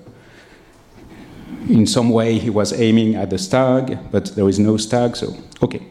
in 1.69 1.87
some 1.87 2.11
way 2.11 2.39
he 2.39 2.51
was 2.51 2.73
aiming 2.73 3.15
at 3.17 3.31
the 3.31 3.39
stag, 3.39 3.99
but 4.11 4.27
there 4.37 4.49
is 4.49 4.59
no 4.59 4.77
stag. 4.77 5.17
So 5.17 5.35
okay, 5.63 5.83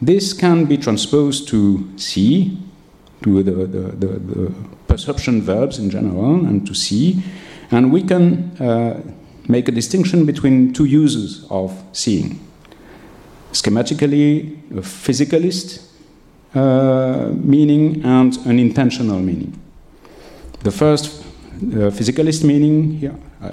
this 0.00 0.32
can 0.32 0.64
be 0.64 0.76
transposed 0.76 1.48
to 1.48 1.98
see, 1.98 2.58
to 3.22 3.42
the, 3.42 3.52
the, 3.52 4.06
the, 4.06 4.06
the 4.18 4.52
perception 4.86 5.42
verbs 5.42 5.78
in 5.78 5.90
general, 5.90 6.34
and 6.46 6.66
to 6.66 6.74
see, 6.74 7.22
and 7.70 7.92
we 7.92 8.02
can 8.02 8.56
uh, 8.60 9.00
make 9.48 9.68
a 9.68 9.72
distinction 9.72 10.26
between 10.26 10.72
two 10.72 10.84
uses 10.84 11.46
of 11.50 11.72
seeing. 11.92 12.40
Schematically, 13.52 14.56
a 14.70 14.80
physicalist 14.80 15.90
uh, 16.54 17.30
meaning 17.34 18.04
and 18.04 18.36
an 18.46 18.58
intentional 18.58 19.18
meaning. 19.18 19.58
The 20.62 20.70
first 20.70 21.22
uh, 21.22 21.90
physicalist 21.90 22.44
meaning 22.44 22.98
here, 22.98 23.14
I, 23.42 23.52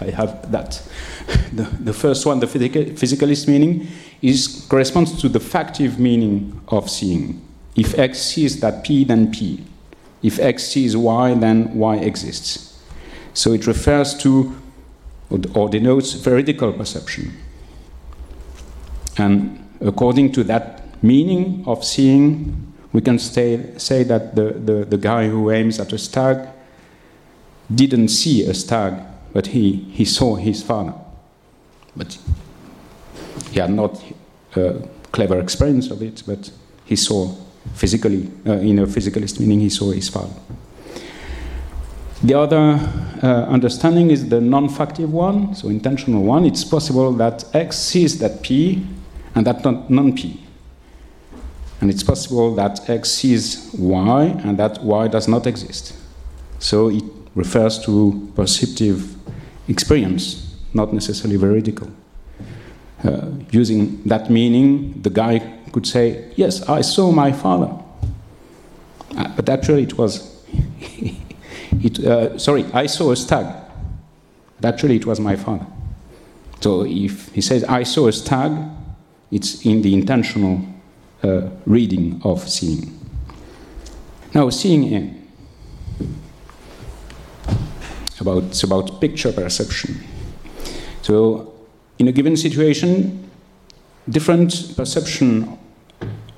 I 0.00 0.10
have 0.10 0.50
that. 0.52 0.82
the, 1.52 1.64
the 1.80 1.92
first 1.92 2.24
one, 2.26 2.40
the 2.40 2.46
physicalist 2.46 3.48
meaning, 3.48 3.88
is 4.22 4.66
corresponds 4.68 5.20
to 5.20 5.28
the 5.28 5.38
factive 5.38 5.98
meaning 5.98 6.60
of 6.68 6.88
seeing. 6.90 7.42
If 7.76 7.98
X 7.98 8.20
sees 8.20 8.60
that 8.60 8.84
P, 8.84 9.04
then 9.04 9.30
P. 9.30 9.64
If 10.22 10.38
X 10.38 10.64
sees 10.68 10.96
Y, 10.96 11.34
then 11.34 11.74
Y 11.74 11.96
exists. 11.96 12.82
So 13.34 13.52
it 13.52 13.66
refers 13.66 14.16
to 14.18 14.56
or 15.54 15.68
denotes 15.68 16.12
veridical 16.12 16.72
perception. 16.72 17.36
And 19.18 19.68
according 19.80 20.32
to 20.32 20.44
that 20.44 21.02
meaning 21.02 21.64
of 21.66 21.84
seeing, 21.84 22.72
we 22.92 23.00
can 23.00 23.18
stay, 23.18 23.76
say 23.76 24.04
that 24.04 24.36
the, 24.36 24.52
the, 24.52 24.84
the 24.84 24.96
guy 24.96 25.28
who 25.28 25.50
aims 25.50 25.80
at 25.80 25.92
a 25.92 25.98
stag 25.98 26.48
didn't 27.74 28.08
see 28.08 28.46
a 28.46 28.54
stag, 28.54 29.02
but 29.32 29.48
he, 29.48 29.72
he 29.72 30.04
saw 30.04 30.36
his 30.36 30.62
father. 30.62 30.94
But 31.96 32.18
he 33.50 33.58
had 33.58 33.70
not 33.70 34.02
a 34.54 34.88
clever 35.12 35.40
experience 35.40 35.90
of 35.90 36.02
it, 36.02 36.22
but 36.26 36.50
he 36.84 36.94
saw 36.94 37.34
physically, 37.74 38.30
uh, 38.46 38.52
in 38.52 38.78
a 38.78 38.86
physicalist 38.86 39.40
meaning, 39.40 39.60
he 39.60 39.70
saw 39.70 39.90
his 39.90 40.08
father. 40.08 40.34
The 42.22 42.34
other 42.34 42.80
uh, 43.22 43.46
understanding 43.46 44.10
is 44.10 44.28
the 44.28 44.40
non 44.40 44.68
factive 44.68 45.08
one, 45.08 45.54
so 45.54 45.68
intentional 45.68 46.22
one. 46.22 46.44
It's 46.44 46.64
possible 46.64 47.12
that 47.14 47.44
X 47.54 47.76
sees 47.78 48.18
that 48.20 48.42
P 48.42 48.86
and 49.34 49.46
that 49.46 49.62
not 49.64 49.90
non 49.90 50.14
P. 50.14 50.42
And 51.80 51.90
it's 51.90 52.02
possible 52.02 52.54
that 52.54 52.88
X 52.88 53.10
sees 53.10 53.70
Y 53.78 54.24
and 54.24 54.58
that 54.58 54.82
Y 54.82 55.08
does 55.08 55.28
not 55.28 55.46
exist. 55.46 55.94
So 56.58 56.88
it 56.88 57.04
refers 57.34 57.78
to 57.84 58.32
perceptive 58.34 59.14
experience, 59.68 60.56
not 60.72 60.94
necessarily 60.94 61.36
veridical. 61.36 61.90
Uh, 63.04 63.28
using 63.50 64.02
that 64.04 64.30
meaning, 64.30 65.00
the 65.02 65.10
guy 65.10 65.38
could 65.72 65.86
say, 65.86 66.32
Yes, 66.36 66.62
I 66.68 66.80
saw 66.80 67.12
my 67.12 67.32
father. 67.32 67.72
Uh, 69.16 69.28
but 69.36 69.48
actually, 69.48 69.82
it 69.82 69.98
was, 69.98 70.42
it, 71.82 71.98
uh, 72.04 72.38
sorry, 72.38 72.64
I 72.72 72.86
saw 72.86 73.10
a 73.12 73.16
stag. 73.16 73.46
But 74.60 74.74
actually, 74.74 74.96
it 74.96 75.06
was 75.06 75.20
my 75.20 75.36
father. 75.36 75.66
So 76.60 76.84
if 76.84 77.32
he 77.34 77.40
says, 77.40 77.64
I 77.64 77.82
saw 77.82 78.08
a 78.08 78.12
stag, 78.12 78.52
it's 79.30 79.66
in 79.66 79.82
the 79.82 79.92
intentional 79.92 80.62
uh, 81.22 81.50
reading 81.66 82.20
of 82.24 82.48
seeing. 82.48 82.98
Now, 84.34 84.50
seeing 84.50 84.84
in. 84.84 85.28
About, 88.20 88.44
it's 88.44 88.62
about 88.62 89.00
picture 89.00 89.32
perception. 89.32 90.02
So, 91.02 91.54
in 91.98 92.08
a 92.08 92.12
given 92.12 92.36
situation, 92.36 93.30
different 94.08 94.76
perception, 94.76 95.58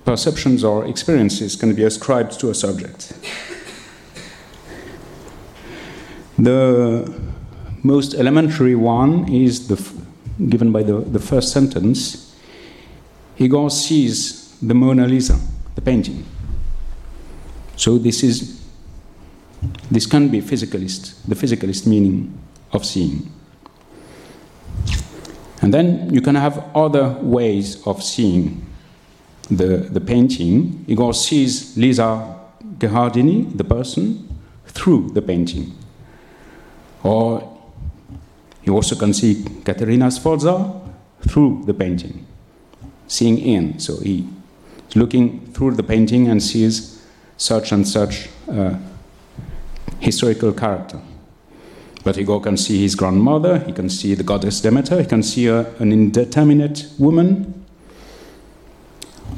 perceptions 0.04 0.64
or 0.64 0.86
experiences 0.86 1.56
can 1.56 1.74
be 1.74 1.84
ascribed 1.84 2.38
to 2.40 2.50
a 2.50 2.54
subject. 2.54 3.12
The 6.38 7.12
most 7.82 8.14
elementary 8.14 8.74
one 8.74 9.32
is 9.32 9.68
the 9.68 9.76
given 10.48 10.70
by 10.70 10.82
the, 10.82 11.00
the 11.00 11.18
first 11.18 11.52
sentence, 11.52 12.36
Igor 13.38 13.70
sees 13.70 14.56
the 14.60 14.74
Mona 14.74 15.06
Lisa, 15.06 15.38
the 15.74 15.80
painting. 15.80 16.24
So 17.76 17.98
this 17.98 18.22
is 18.22 18.60
this 19.90 20.06
can 20.06 20.28
be 20.28 20.40
physicalist, 20.40 21.16
the 21.26 21.34
physicalist 21.34 21.86
meaning 21.86 22.38
of 22.72 22.84
seeing. 22.84 23.32
And 25.60 25.74
then 25.74 26.12
you 26.12 26.20
can 26.20 26.34
have 26.34 26.64
other 26.74 27.16
ways 27.20 27.84
of 27.86 28.02
seeing 28.02 28.64
the, 29.50 29.88
the 29.90 30.00
painting. 30.00 30.84
Igor 30.86 31.14
sees 31.14 31.76
Lisa 31.76 32.36
Gherardini, 32.78 33.56
the 33.56 33.64
person, 33.64 34.38
through 34.66 35.10
the 35.10 35.22
painting. 35.22 35.76
Or 37.02 37.58
you 38.62 38.74
also 38.74 38.94
can 38.96 39.12
see 39.12 39.44
Caterina 39.64 40.10
Sforza 40.10 40.80
through 41.22 41.64
the 41.66 41.74
painting, 41.74 42.26
seeing 43.06 43.38
in. 43.38 43.78
So 43.78 43.98
he's 44.00 44.24
looking 44.94 45.52
through 45.52 45.72
the 45.72 45.82
painting 45.82 46.28
and 46.28 46.42
sees 46.42 47.04
such 47.36 47.72
and 47.72 47.86
such 47.86 48.28
uh, 48.50 48.76
historical 50.00 50.52
character. 50.52 51.00
But 52.08 52.16
Igor 52.16 52.40
can 52.40 52.56
see 52.56 52.80
his 52.80 52.94
grandmother, 52.94 53.58
he 53.58 53.72
can 53.72 53.90
see 53.90 54.14
the 54.14 54.22
goddess 54.22 54.62
Demeter, 54.62 54.98
he 54.98 55.06
can 55.06 55.22
see 55.22 55.46
a, 55.46 55.70
an 55.78 55.92
indeterminate 55.92 56.86
woman. 56.98 57.66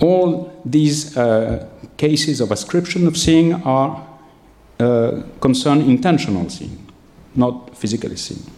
All 0.00 0.52
these 0.64 1.16
uh, 1.16 1.68
cases 1.96 2.40
of 2.40 2.52
ascription 2.52 3.09
of 3.09 3.16
seeing 3.16 3.54
are 3.64 4.06
uh, 4.78 5.22
concern 5.40 5.80
intentional 5.80 6.48
seeing, 6.48 6.87
not 7.35 7.76
physically 7.76 8.14
seeing. 8.14 8.48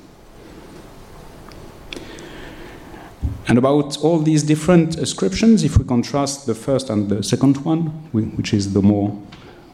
And 3.48 3.56
about 3.56 3.96
all 4.04 4.18
these 4.18 4.42
different 4.42 4.98
ascriptions, 4.98 5.64
if 5.64 5.78
we 5.78 5.86
contrast 5.86 6.44
the 6.44 6.54
first 6.54 6.90
and 6.90 7.08
the 7.08 7.22
second 7.22 7.64
one, 7.64 7.86
which 8.12 8.52
is 8.52 8.74
the 8.74 8.82
more 8.82 9.18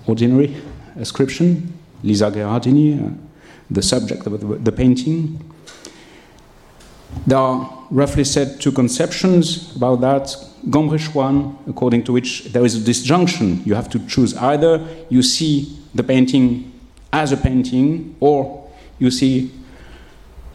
ordinary 0.07 0.63
ascription, 0.95 1.73
Lisa 2.05 2.31
Gherardini, 2.31 3.05
uh, 3.05 3.28
the 3.71 3.83
subject 3.83 4.27
of 4.27 4.65
the, 4.65 4.73
painting. 4.73 5.39
There 7.27 7.39
are 7.39 7.87
roughly 7.91 8.25
said 8.25 8.61
two 8.61 8.73
conceptions 8.73 9.75
about 9.77 10.01
that. 10.01 10.35
Gombrich 10.71 11.15
one, 11.15 11.59
according 11.69 12.05
to 12.05 12.13
which 12.13 12.53
there 12.53 12.65
is 12.65 12.75
a 12.75 12.81
disjunction. 12.81 13.63
You 13.65 13.75
have 13.75 13.89
to 13.91 13.99
choose 14.07 14.35
either 14.37 14.87
you 15.09 15.23
see 15.23 15.79
the 15.95 16.03
painting 16.03 16.73
as 17.13 17.33
a 17.33 17.37
painting, 17.37 18.17
or 18.21 18.71
you 18.99 19.11
see 19.11 19.51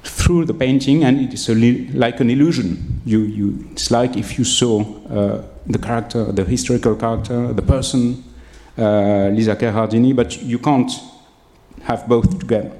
through 0.03 0.45
the 0.45 0.53
painting, 0.53 1.03
and 1.03 1.19
it 1.19 1.33
is 1.33 1.49
like 1.95 2.19
an 2.19 2.29
illusion. 2.29 3.01
You, 3.05 3.21
you, 3.21 3.67
it's 3.71 3.89
like 3.89 4.17
if 4.17 4.37
you 4.37 4.43
saw 4.43 4.81
uh, 5.07 5.43
the 5.65 5.79
character, 5.79 6.31
the 6.31 6.43
historical 6.43 6.95
character, 6.95 7.53
the 7.53 7.61
person, 7.61 8.23
uh, 8.77 9.29
Lisa 9.29 9.55
Gherardini, 9.55 10.15
but 10.15 10.41
you 10.41 10.59
can't 10.59 10.91
have 11.83 12.07
both 12.07 12.39
together. 12.39 12.71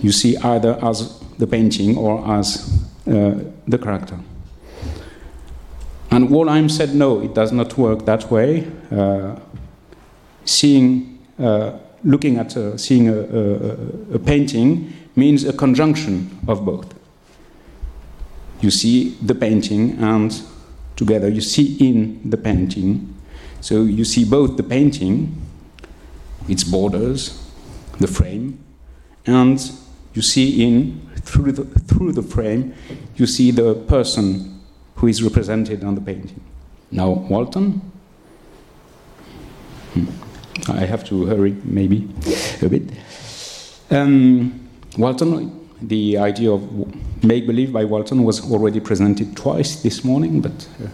You 0.00 0.12
see 0.12 0.36
either 0.36 0.78
as 0.82 1.18
the 1.38 1.46
painting 1.46 1.96
or 1.96 2.26
as 2.38 2.84
uh, 3.06 3.38
the 3.66 3.78
character. 3.78 4.18
And 6.10 6.30
Wollheim 6.30 6.70
said, 6.70 6.94
no, 6.94 7.20
it 7.20 7.34
does 7.34 7.52
not 7.52 7.76
work 7.76 8.04
that 8.06 8.30
way. 8.30 8.66
Uh, 8.90 9.36
seeing, 10.44 11.18
uh, 11.38 11.78
looking 12.02 12.38
at, 12.38 12.56
uh, 12.56 12.76
seeing 12.78 13.08
a, 13.08 13.18
a, 13.18 14.14
a 14.14 14.18
painting 14.18 14.92
means 15.16 15.44
a 15.44 15.52
conjunction 15.52 16.38
of 16.48 16.64
both. 16.64 16.94
You 18.60 18.70
see 18.70 19.10
the 19.22 19.34
painting, 19.34 19.98
and 20.02 20.42
together 20.96 21.28
you 21.28 21.40
see 21.40 21.76
in 21.78 22.28
the 22.28 22.36
painting. 22.36 23.14
So 23.60 23.82
you 23.82 24.04
see 24.04 24.24
both 24.24 24.56
the 24.56 24.62
painting, 24.62 25.40
its 26.48 26.64
borders, 26.64 27.44
the 28.00 28.06
frame, 28.08 28.58
and 29.28 29.70
you 30.14 30.22
see 30.22 30.64
in 30.64 31.00
through 31.16 31.52
the, 31.52 31.64
through 31.64 32.12
the 32.12 32.22
frame, 32.22 32.74
you 33.16 33.26
see 33.26 33.50
the 33.50 33.74
person 33.74 34.60
who 34.96 35.06
is 35.06 35.22
represented 35.22 35.84
on 35.84 35.94
the 35.94 36.00
painting. 36.00 36.40
Now, 36.90 37.10
Walton. 37.10 37.82
Hmm. 39.92 40.06
I 40.70 40.86
have 40.86 41.04
to 41.04 41.26
hurry, 41.26 41.56
maybe 41.64 42.08
a 42.62 42.68
bit. 42.68 42.90
Um, 43.90 44.68
Walton, 44.96 45.68
the 45.82 46.18
idea 46.18 46.50
of 46.50 46.62
make 47.22 47.46
believe 47.46 47.72
by 47.72 47.84
Walton 47.84 48.24
was 48.24 48.50
already 48.50 48.80
presented 48.80 49.36
twice 49.36 49.82
this 49.82 50.04
morning, 50.04 50.40
but 50.40 50.68
uh, 50.82 50.88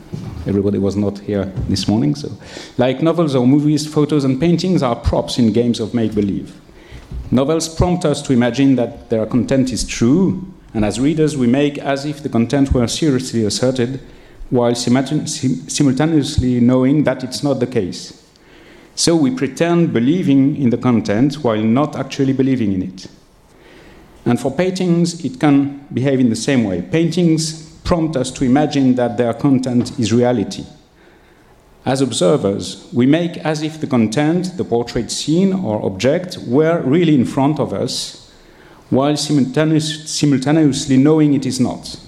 everybody 0.47 0.79
was 0.79 0.97
not 0.97 1.18
here 1.18 1.44
this 1.68 1.87
morning. 1.87 2.14
So, 2.14 2.31
like 2.79 3.01
novels 3.01 3.35
or 3.35 3.47
movies, 3.47 3.87
photos 3.87 4.25
and 4.25 4.40
paintings 4.40 4.83
are 4.83 4.97
props 4.97 5.38
in 5.38 5.53
games 5.53 5.81
of 5.81 5.94
make 5.94 6.14
believe. 6.14 6.61
Novels 7.31 7.69
prompt 7.69 8.05
us 8.05 8.23
to 8.23 8.33
imagine 8.33 8.77
that 8.77 9.11
their 9.11 9.27
content 9.27 9.73
is 9.73 9.85
true, 9.85 10.53
and 10.73 10.85
as 10.85 11.01
readers, 11.01 11.37
we 11.37 11.47
make 11.47 11.79
as 11.79 12.05
if 12.05 12.23
the 12.23 12.29
content 12.29 12.73
were 12.73 12.87
seriously 12.87 13.45
asserted, 13.45 14.01
while 14.51 14.75
simultaneously 14.75 16.61
knowing 16.61 17.05
that 17.05 17.25
it's 17.25 17.43
not 17.43 17.61
the 17.61 17.67
case. 17.67 18.23
So 18.95 19.17
we 19.17 19.31
pretend 19.35 19.93
believing 19.93 20.57
in 20.57 20.71
the 20.71 20.79
content 20.79 21.43
while 21.43 21.62
not 21.62 21.97
actually 21.97 22.33
believing 22.33 22.73
in 22.73 22.83
it. 22.83 23.09
And 24.25 24.38
for 24.38 24.53
paintings, 24.53 25.25
it 25.25 25.40
can 25.40 25.87
behave 25.93 26.21
in 26.21 26.31
the 26.31 26.37
same 26.37 26.64
way. 26.64 26.83
Paintings 26.83 27.71
prompt 27.85 28.17
us 28.17 28.31
to 28.33 28.45
imagine 28.45 28.95
that 28.95 29.17
their 29.19 29.35
content 29.35 29.99
is 29.99 30.12
reality. 30.12 30.64
As 31.87 32.01
observers, 32.01 32.88
we 32.94 33.05
make 33.05 33.37
as 33.38 33.62
if 33.62 33.79
the 33.79 33.87
content, 33.87 34.57
the 34.57 34.64
portrait 34.64 35.11
scene 35.11 35.53
or 35.53 35.85
object, 35.85 36.38
were 36.38 36.81
really 36.81 37.14
in 37.14 37.27
front 37.27 37.61
of 37.61 37.75
us, 37.75 38.33
while 38.88 39.16
simultaneous, 39.16 40.09
simultaneously 40.11 40.97
knowing 40.97 41.35
it 41.35 41.44
is 41.44 41.61
not. 41.61 42.01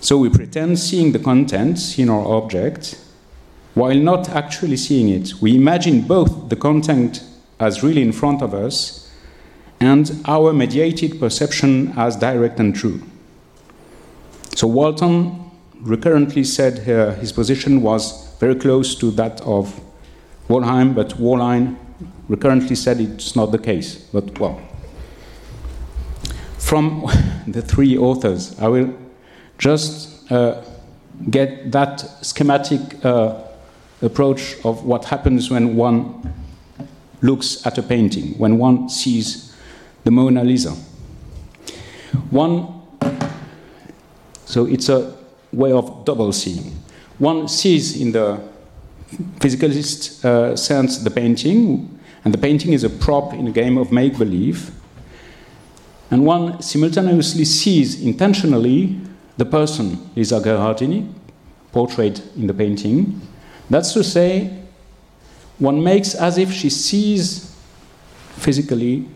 So 0.00 0.16
we 0.16 0.28
pretend 0.28 0.78
seeing 0.78 1.12
the 1.12 1.18
content, 1.18 1.78
scene 1.78 2.08
or 2.08 2.36
object, 2.36 3.00
while 3.74 3.96
not 3.96 4.28
actually 4.28 4.76
seeing 4.76 5.08
it. 5.08 5.34
We 5.40 5.56
imagine 5.56 6.02
both 6.02 6.48
the 6.48 6.56
content 6.56 7.24
as 7.58 7.82
really 7.82 8.02
in 8.02 8.12
front 8.12 8.42
of 8.42 8.54
us 8.54 9.10
and 9.80 10.22
our 10.26 10.52
mediated 10.52 11.18
perception 11.18 11.92
as 11.96 12.14
direct 12.16 12.60
and 12.60 12.74
true. 12.74 13.02
So 14.54 14.68
Walton 14.68 15.50
recurrently 15.80 16.44
said 16.44 16.88
uh, 16.88 17.14
his 17.14 17.32
position 17.32 17.82
was 17.82 18.21
very 18.42 18.56
close 18.56 18.96
to 18.96 19.12
that 19.12 19.40
of 19.42 19.80
Wollheim, 20.48 20.96
but 20.96 21.10
Wollheim 21.10 21.76
recurrently 22.26 22.74
said 22.74 23.00
it's 23.00 23.36
not 23.36 23.52
the 23.52 23.58
case. 23.58 23.94
But 24.12 24.36
well, 24.36 24.60
from 26.58 27.06
the 27.46 27.62
three 27.62 27.96
authors, 27.96 28.58
I 28.58 28.66
will 28.66 28.98
just 29.58 30.28
uh, 30.32 30.60
get 31.30 31.70
that 31.70 32.00
schematic 32.26 32.80
uh, 33.04 33.42
approach 34.02 34.56
of 34.64 34.84
what 34.84 35.04
happens 35.04 35.48
when 35.48 35.76
one 35.76 36.34
looks 37.20 37.64
at 37.64 37.78
a 37.78 37.82
painting, 37.82 38.36
when 38.38 38.58
one 38.58 38.88
sees 38.88 39.56
the 40.02 40.10
Mona 40.10 40.42
Lisa. 40.42 40.72
One, 42.30 42.82
so 44.46 44.66
it's 44.66 44.88
a 44.88 45.16
way 45.52 45.70
of 45.70 46.04
double 46.04 46.32
seeing 46.32 46.82
one 47.18 47.48
sees 47.48 48.00
in 48.00 48.12
the 48.12 48.40
physicalist 49.38 50.24
uh, 50.24 50.56
sense 50.56 50.98
the 50.98 51.10
painting, 51.10 51.98
and 52.24 52.32
the 52.32 52.38
painting 52.38 52.72
is 52.72 52.84
a 52.84 52.90
prop 52.90 53.32
in 53.32 53.46
a 53.46 53.50
game 53.50 53.76
of 53.78 53.92
make 53.92 54.16
believe. 54.18 54.70
And 56.10 56.26
one 56.26 56.60
simultaneously 56.62 57.44
sees 57.44 58.02
intentionally 58.02 59.00
the 59.36 59.46
person, 59.46 60.10
Lisa 60.14 60.40
Gherardini, 60.40 61.10
portrayed 61.72 62.20
in 62.36 62.46
the 62.46 62.54
painting. 62.54 63.20
That's 63.70 63.92
to 63.94 64.04
say, 64.04 64.58
one 65.58 65.82
makes 65.82 66.14
as 66.14 66.38
if 66.38 66.52
she 66.52 66.68
sees 66.68 67.56
physically 68.36 69.08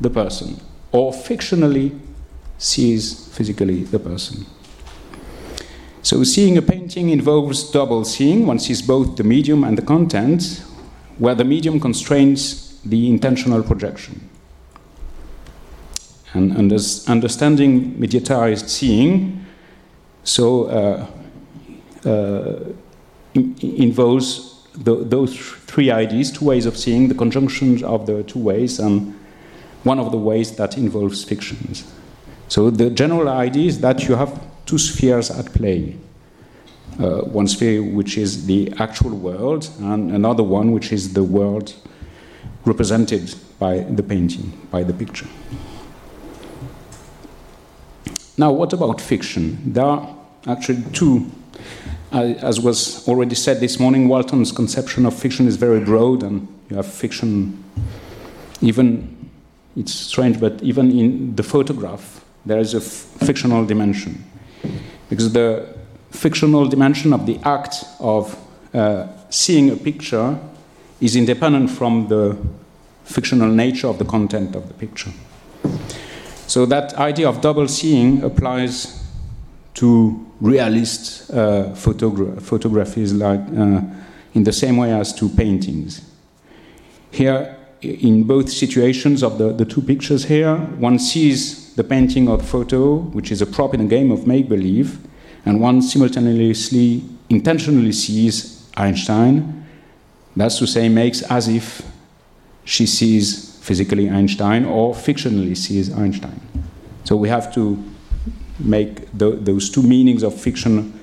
the 0.00 0.10
person, 0.10 0.60
or 0.92 1.12
fictionally 1.12 1.98
sees 2.58 3.28
physically 3.36 3.84
the 3.84 3.98
person. 3.98 4.46
So 6.02 6.24
seeing 6.24 6.56
a 6.56 6.62
painting 6.62 7.10
involves 7.10 7.70
double 7.70 8.04
seeing. 8.04 8.46
One 8.46 8.58
sees 8.58 8.82
both 8.82 9.16
the 9.16 9.24
medium 9.24 9.64
and 9.64 9.76
the 9.76 9.82
content, 9.82 10.64
where 11.18 11.34
the 11.34 11.44
medium 11.44 11.78
constrains 11.78 12.80
the 12.82 13.08
intentional 13.08 13.62
projection. 13.62 14.28
And 16.32 16.72
understanding 17.08 17.94
mediatized 17.96 18.68
seeing 18.68 19.44
so 20.22 20.64
uh, 20.64 21.06
uh, 22.08 22.72
involves 23.34 24.66
the, 24.74 24.96
those 24.96 25.36
three 25.36 25.90
ideas, 25.90 26.30
two 26.30 26.44
ways 26.44 26.66
of 26.66 26.76
seeing, 26.76 27.08
the 27.08 27.14
conjunction 27.14 27.82
of 27.84 28.06
the 28.06 28.22
two 28.22 28.38
ways, 28.38 28.78
and 28.78 29.18
one 29.82 29.98
of 29.98 30.12
the 30.12 30.18
ways 30.18 30.52
that 30.56 30.76
involves 30.76 31.24
fictions. 31.24 31.92
So 32.48 32.70
the 32.70 32.90
general 32.90 33.28
idea 33.28 33.66
is 33.66 33.80
that 33.80 34.08
you 34.08 34.14
have 34.14 34.40
two 34.70 34.78
spheres 34.78 35.32
at 35.32 35.52
play. 35.52 35.96
Uh, 37.00 37.22
one 37.22 37.48
sphere 37.48 37.82
which 37.82 38.16
is 38.16 38.46
the 38.46 38.72
actual 38.78 39.10
world, 39.10 39.68
and 39.80 40.12
another 40.12 40.44
one 40.44 40.70
which 40.70 40.92
is 40.92 41.12
the 41.12 41.24
world 41.24 41.74
represented 42.64 43.34
by 43.58 43.80
the 43.80 44.02
painting, 44.02 44.52
by 44.70 44.84
the 44.84 44.92
picture. 44.92 45.26
Now, 48.38 48.52
what 48.52 48.72
about 48.72 49.00
fiction? 49.00 49.72
There 49.72 49.84
are 49.84 50.16
actually 50.46 50.84
two. 50.92 51.26
as 52.12 52.60
was 52.60 53.08
already 53.08 53.34
said 53.34 53.58
this 53.58 53.80
morning, 53.80 54.08
Walton's 54.08 54.52
conception 54.52 55.04
of 55.04 55.14
fiction 55.14 55.48
is 55.48 55.56
very 55.56 55.80
broad, 55.80 56.22
and 56.22 56.46
you 56.68 56.76
have 56.76 56.86
fiction, 56.86 57.64
even, 58.60 59.30
it's 59.76 59.92
strange, 59.92 60.38
but 60.38 60.62
even 60.62 60.92
in 60.92 61.34
the 61.34 61.42
photograph, 61.42 62.24
there 62.46 62.60
is 62.60 62.74
a 62.74 62.80
fictional 62.80 63.64
dimension. 63.66 64.24
Because 65.10 65.32
the 65.32 65.68
fictional 66.10 66.66
dimension 66.66 67.12
of 67.12 67.26
the 67.26 67.38
act 67.44 67.84
of 67.98 68.38
uh, 68.72 69.08
seeing 69.28 69.70
a 69.70 69.76
picture 69.76 70.38
is 71.00 71.16
independent 71.16 71.70
from 71.70 72.08
the 72.08 72.38
fictional 73.04 73.48
nature 73.48 73.88
of 73.88 73.98
the 73.98 74.04
content 74.04 74.54
of 74.54 74.68
the 74.68 74.74
picture. 74.74 75.10
So 76.46 76.66
that 76.66 76.94
idea 76.94 77.28
of 77.28 77.40
double 77.40 77.68
seeing 77.68 78.22
applies 78.22 79.04
to 79.74 80.26
realist 80.40 81.30
uh, 81.30 81.74
photogra 81.74 82.40
photographies 82.40 83.12
like 83.12 83.40
uh, 83.56 83.82
in 84.34 84.44
the 84.44 84.52
same 84.52 84.76
way 84.76 84.92
as 84.92 85.12
to 85.14 85.28
paintings. 85.28 86.02
Here, 87.10 87.56
in 87.82 88.24
both 88.24 88.50
situations 88.50 89.22
of 89.22 89.38
the, 89.38 89.52
the 89.52 89.64
two 89.64 89.82
pictures 89.82 90.24
here, 90.24 90.56
one 90.56 90.98
sees 90.98 91.69
the 91.76 91.84
painting 91.84 92.26
the 92.26 92.44
photo, 92.44 92.96
which 92.96 93.30
is 93.30 93.42
a 93.42 93.46
prop 93.46 93.74
in 93.74 93.80
a 93.80 93.86
game 93.86 94.10
of 94.10 94.26
make-believe, 94.26 94.98
and 95.44 95.60
one 95.60 95.82
simultaneously, 95.82 97.02
intentionally 97.28 97.92
sees 97.92 98.68
Einstein, 98.76 99.66
that's 100.36 100.58
to 100.58 100.66
say, 100.66 100.88
makes 100.88 101.22
as 101.22 101.48
if 101.48 101.82
she 102.64 102.86
sees 102.86 103.58
physically 103.60 104.08
Einstein 104.08 104.64
or 104.64 104.94
fictionally 104.94 105.56
sees 105.56 105.92
Einstein. 105.92 106.40
So 107.04 107.16
we 107.16 107.28
have 107.28 107.52
to 107.54 107.82
make 108.58 109.10
the, 109.16 109.32
those 109.32 109.70
two 109.70 109.82
meanings 109.82 110.22
of 110.22 110.34
fiction 110.34 110.98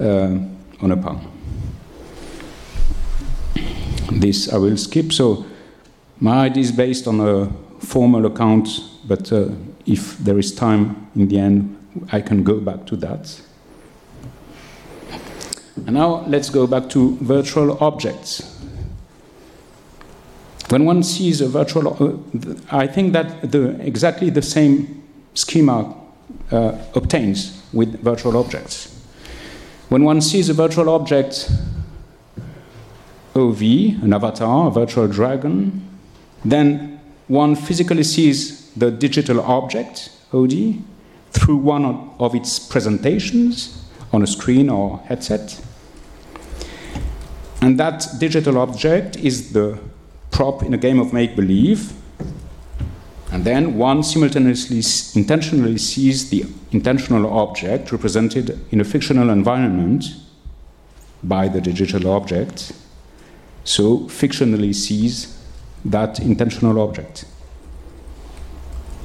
uh, 0.00 0.38
on 0.80 0.90
a 0.92 0.96
par. 0.96 1.20
This 4.12 4.52
I 4.52 4.58
will 4.58 4.76
skip. 4.76 5.12
So 5.12 5.44
my 6.20 6.46
idea 6.46 6.62
is 6.62 6.72
based 6.72 7.06
on 7.06 7.20
a 7.20 7.50
formal 7.80 8.26
account, 8.26 8.68
but 9.06 9.32
uh, 9.32 9.50
if 9.88 10.18
there 10.18 10.38
is 10.38 10.54
time 10.54 11.08
in 11.16 11.28
the 11.28 11.38
end, 11.38 11.76
I 12.12 12.20
can 12.20 12.44
go 12.44 12.60
back 12.60 12.86
to 12.86 12.96
that. 12.96 13.40
And 15.86 15.94
now 15.94 16.26
let's 16.26 16.50
go 16.50 16.66
back 16.66 16.90
to 16.90 17.16
virtual 17.16 17.82
objects. 17.82 18.56
When 20.68 20.84
one 20.84 21.02
sees 21.02 21.40
a 21.40 21.48
virtual, 21.48 21.88
uh, 21.88 22.54
I 22.70 22.86
think 22.86 23.14
that 23.14 23.50
the, 23.50 23.70
exactly 23.80 24.28
the 24.28 24.42
same 24.42 25.02
schema 25.32 25.94
uh, 26.50 26.78
obtains 26.94 27.62
with 27.72 28.02
virtual 28.02 28.36
objects. 28.36 28.94
When 29.88 30.04
one 30.04 30.20
sees 30.20 30.50
a 30.50 30.54
virtual 30.54 30.90
object, 30.90 31.50
OV, 33.34 33.62
an 34.02 34.12
avatar, 34.12 34.68
a 34.68 34.70
virtual 34.70 35.08
dragon, 35.08 35.88
then 36.44 37.00
one 37.28 37.54
physically 37.54 38.02
sees 38.02 38.57
the 38.78 38.90
digital 38.90 39.40
object, 39.40 40.10
OD, 40.32 40.82
through 41.32 41.56
one 41.56 41.84
of 42.18 42.34
its 42.34 42.58
presentations 42.58 43.84
on 44.12 44.22
a 44.22 44.26
screen 44.26 44.68
or 44.68 44.98
headset. 45.00 45.60
And 47.60 47.78
that 47.78 48.06
digital 48.18 48.58
object 48.58 49.16
is 49.16 49.52
the 49.52 49.78
prop 50.30 50.62
in 50.62 50.72
a 50.74 50.78
game 50.78 51.00
of 51.00 51.12
make 51.12 51.34
believe. 51.34 51.92
And 53.32 53.44
then 53.44 53.76
one 53.76 54.02
simultaneously, 54.02 54.82
intentionally 55.20 55.76
sees 55.76 56.30
the 56.30 56.44
intentional 56.70 57.30
object 57.30 57.92
represented 57.92 58.58
in 58.70 58.80
a 58.80 58.84
fictional 58.84 59.30
environment 59.30 60.04
by 61.22 61.48
the 61.48 61.60
digital 61.60 62.10
object, 62.10 62.72
so 63.64 63.98
fictionally 64.06 64.74
sees 64.74 65.36
that 65.84 66.20
intentional 66.20 66.80
object. 66.80 67.24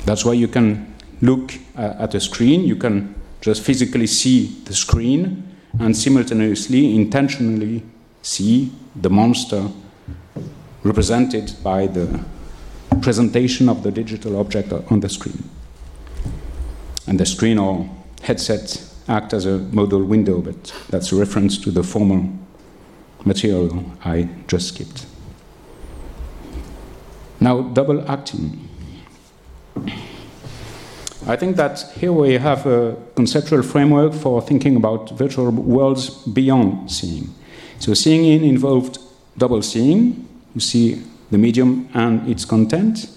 That's 0.06 0.26
why 0.26 0.34
you 0.34 0.48
can 0.48 0.94
look 1.22 1.54
uh, 1.78 1.96
at 2.00 2.14
a 2.16 2.20
screen, 2.20 2.66
you 2.66 2.76
can 2.76 3.16
just 3.42 3.62
physically 3.62 4.08
see 4.08 4.62
the 4.66 4.74
screen 4.74 5.56
and 5.80 5.96
simultaneously, 5.96 6.96
intentionally 6.96 7.84
see 8.22 8.72
the 8.96 9.10
monster 9.10 9.68
represented 10.84 11.54
by 11.64 11.88
the 11.88 12.24
presentation 13.02 13.70
of 13.70 13.84
the 13.84 13.92
digital 13.92 14.40
object 14.40 14.72
on 14.74 15.00
the 15.00 15.10
screen. 15.10 15.50
And 17.08 17.20
the 17.20 17.26
screen 17.26 17.58
or 17.58 17.90
headset 18.22 18.82
act 19.08 19.34
as 19.34 19.46
a 19.46 19.58
modal 19.58 20.04
window, 20.04 20.42
but 20.42 20.74
that's 20.90 21.12
a 21.12 21.16
reference 21.16 21.58
to 21.60 21.72
the 21.72 21.84
former 21.84 22.30
material 23.26 23.84
I 24.06 24.30
just 24.48 24.70
skipped. 24.70 25.06
Now, 27.40 27.62
double 27.62 28.10
acting. 28.10 28.70
I 31.26 31.38
think 31.38 31.56
that 31.56 31.82
here 31.98 32.12
we 32.12 32.34
have 32.34 32.66
a 32.66 32.98
conceptual 33.16 33.64
framework 33.64 34.14
for 34.14 34.42
thinking 34.42 34.76
about 34.76 35.12
virtual 35.12 35.52
worlds 35.52 36.10
beyond 36.10 36.92
seeing. 36.92 37.34
So, 37.80 37.94
seeing 37.94 38.26
in 38.26 38.44
involved 38.44 38.98
double 39.38 39.62
seeing, 39.62 40.28
you 40.54 40.62
see 40.62 41.02
the 41.32 41.38
medium 41.38 41.90
and 41.94 42.30
its 42.30 42.46
content. 42.46 43.10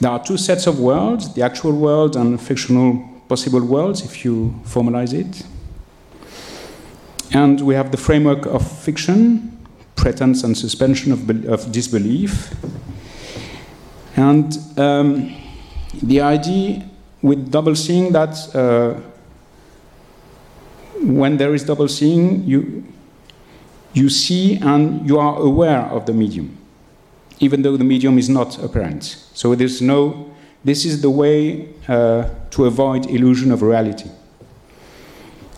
There 0.00 0.10
are 0.10 0.22
two 0.24 0.36
sets 0.36 0.66
of 0.66 0.78
worlds 0.78 1.34
the 1.34 1.42
actual 1.42 1.72
world 1.72 2.16
and 2.16 2.40
fictional 2.40 3.02
possible 3.28 3.64
worlds, 3.64 4.02
if 4.02 4.24
you 4.24 4.54
formalize 4.64 5.12
it. 5.12 5.44
And 7.32 7.60
we 7.60 7.74
have 7.74 7.90
the 7.90 7.96
framework 7.96 8.46
of 8.46 8.66
fiction, 8.66 9.58
pretense 9.96 10.44
and 10.44 10.56
suspension 10.56 11.12
of, 11.12 11.28
of 11.46 11.72
disbelief. 11.72 12.54
And 14.16 14.58
um, 14.78 15.34
the 16.02 16.22
idea 16.22 16.88
with 17.22 17.50
double 17.50 17.76
seeing 17.76 18.12
that 18.12 18.54
uh, 18.54 19.00
when 21.02 21.36
there 21.36 21.54
is 21.54 21.64
double 21.64 21.88
seeing, 21.88 22.44
you, 22.44 22.84
you 23.92 24.08
see 24.08 24.56
and 24.56 25.06
you 25.06 25.18
are 25.18 25.38
aware 25.38 25.82
of 25.82 26.06
the 26.06 26.12
medium, 26.12 26.56
even 27.40 27.62
though 27.62 27.76
the 27.76 27.84
medium 27.84 28.18
is 28.18 28.28
not 28.28 28.62
apparent. 28.62 29.04
So 29.34 29.54
there's 29.54 29.82
no, 29.82 30.34
this 30.64 30.84
is 30.84 31.02
the 31.02 31.10
way 31.10 31.68
uh, 31.86 32.28
to 32.50 32.64
avoid 32.64 33.06
illusion 33.06 33.52
of 33.52 33.60
reality. 33.60 34.10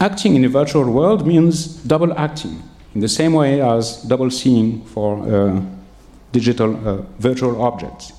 Acting 0.01 0.35
in 0.35 0.45
a 0.45 0.49
virtual 0.49 0.91
world 0.91 1.27
means 1.27 1.67
double 1.67 2.13
acting, 2.19 2.63
in 2.95 3.01
the 3.01 3.09
same 3.09 3.33
way 3.33 3.61
as 3.61 4.03
double 4.03 4.31
seeing 4.31 4.85
for 4.85 5.19
uh, 5.23 5.61
digital 6.33 6.89
uh, 6.89 7.03
virtual 7.19 7.63
objects. 7.63 8.13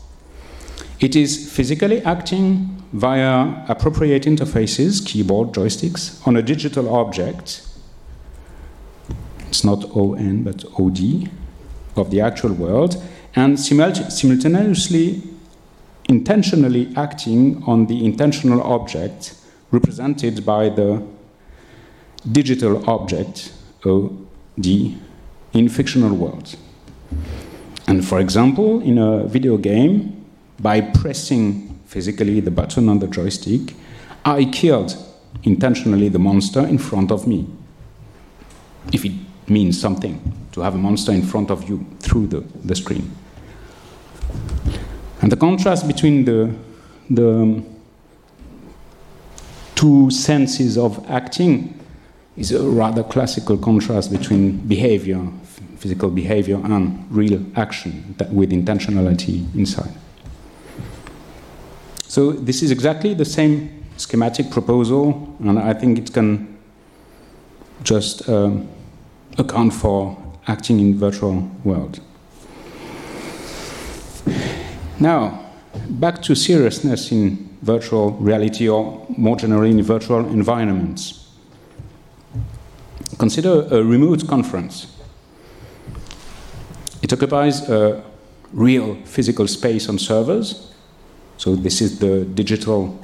It 1.00 1.16
is 1.16 1.52
physically 1.52 2.02
acting 2.04 2.84
via 2.92 3.64
appropriate 3.68 4.24
interfaces, 4.24 5.06
keyboard, 5.06 5.54
joysticks, 5.54 6.26
on 6.28 6.36
a 6.36 6.42
digital 6.42 6.94
object 6.94 7.62
it's 9.50 9.64
not 9.64 9.84
ON 9.96 10.44
but 10.44 10.64
OD, 10.80 11.30
of 11.98 12.12
the 12.12 12.22
actual 12.22 12.54
world, 12.54 13.04
and 13.36 13.60
simultaneously 13.60 15.22
intentionally 16.08 16.94
acting 16.96 17.62
on 17.66 17.88
the 17.88 18.06
intentional 18.06 18.62
object 18.62 19.36
represented 19.72 20.46
by 20.46 20.70
the 20.70 21.04
digital 22.32 22.90
object, 22.90 23.52
OD, 23.86 24.68
in 25.54 25.68
fictional 25.70 26.16
worlds. 26.16 26.56
And 27.88 28.08
for 28.08 28.20
example, 28.20 28.82
in 28.82 28.98
a 28.98 29.26
video 29.26 29.58
game, 29.58 30.19
by 30.60 30.82
pressing 30.82 31.80
physically 31.86 32.40
the 32.40 32.52
button 32.52 32.90
on 32.90 33.00
the 33.00 33.08
joystick, 33.08 33.76
I 34.26 34.46
killed 34.46 34.96
intentionally 35.44 36.10
the 36.10 36.20
monster 36.20 36.62
in 36.62 36.78
front 36.78 37.12
of 37.12 37.28
me. 37.28 37.48
If 38.92 39.06
it 39.06 39.14
means 39.48 39.80
something 39.80 40.34
to 40.52 40.62
have 40.62 40.76
a 40.76 40.78
monster 40.78 41.12
in 41.12 41.22
front 41.22 41.50
of 41.50 41.70
you 41.70 41.86
through 42.00 42.28
the, 42.28 42.40
the 42.64 42.76
screen. 42.76 43.12
And 45.22 45.32
the 45.32 45.38
contrast 45.38 45.88
between 45.88 46.26
the, 46.26 46.54
the 47.10 47.30
um, 47.30 47.66
two 49.76 50.10
senses 50.12 50.78
of 50.78 51.10
acting 51.10 51.80
is 52.38 52.52
a 52.52 52.62
rather 52.62 53.04
classical 53.04 53.58
contrast 53.58 54.12
between 54.12 54.58
behavior, 54.58 55.26
physical 55.78 56.10
behavior, 56.10 56.56
and 56.64 57.06
real 57.12 57.44
action 57.56 58.16
with 58.32 58.52
intentionality 58.52 59.54
inside. 59.56 59.94
So 62.10 62.32
this 62.32 62.64
is 62.64 62.72
exactly 62.72 63.14
the 63.14 63.24
same 63.24 63.86
schematic 63.98 64.50
proposal, 64.50 65.38
and 65.42 65.60
I 65.60 65.76
think 65.76 66.00
it 66.00 66.12
can 66.12 66.58
just 67.84 68.28
um, 68.28 68.68
account 69.38 69.74
for 69.74 70.18
acting 70.48 70.80
in 70.80 70.98
virtual 70.98 71.48
world. 71.64 72.00
Now, 75.00 75.52
back 75.88 76.24
to 76.24 76.34
seriousness 76.34 77.12
in 77.12 77.48
virtual 77.62 78.14
reality 78.14 78.68
or 78.68 79.06
more 79.10 79.36
generally 79.36 79.70
in 79.70 79.84
virtual 79.84 80.26
environments. 80.30 81.30
Consider 83.20 83.68
a 83.70 83.84
remote 83.84 84.28
conference. 84.28 84.88
It 87.04 87.14
occupies 87.14 87.70
a 87.70 88.04
real 88.52 88.96
physical 89.06 89.48
space 89.48 89.88
on 89.88 90.00
servers. 90.00 90.69
So, 91.40 91.56
this 91.56 91.80
is 91.80 92.00
the 92.00 92.26
digital 92.26 93.00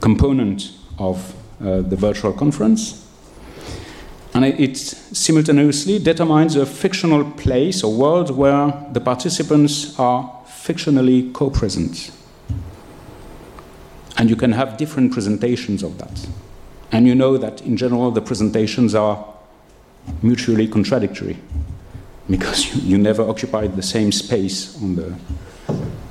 component 0.00 0.70
of 1.00 1.34
uh, 1.60 1.80
the 1.80 1.96
virtual 1.96 2.32
conference. 2.32 3.04
And 4.34 4.44
it 4.44 4.76
simultaneously 4.76 5.98
determines 5.98 6.54
a 6.54 6.64
fictional 6.64 7.28
place 7.32 7.82
or 7.82 7.92
world 7.92 8.30
where 8.30 8.72
the 8.92 9.00
participants 9.00 9.98
are 9.98 10.30
fictionally 10.46 11.32
co 11.32 11.50
present. 11.50 12.12
And 14.16 14.30
you 14.30 14.36
can 14.36 14.52
have 14.52 14.76
different 14.76 15.12
presentations 15.12 15.82
of 15.82 15.98
that. 15.98 16.28
And 16.92 17.08
you 17.08 17.16
know 17.16 17.36
that 17.36 17.62
in 17.62 17.76
general 17.76 18.12
the 18.12 18.20
presentations 18.20 18.94
are 18.94 19.26
mutually 20.22 20.68
contradictory 20.68 21.36
because 22.30 22.64
you, 22.76 22.90
you 22.90 22.98
never 22.98 23.28
occupied 23.28 23.74
the 23.74 23.82
same 23.82 24.12
space 24.12 24.80
on 24.80 24.94
the 24.94 25.16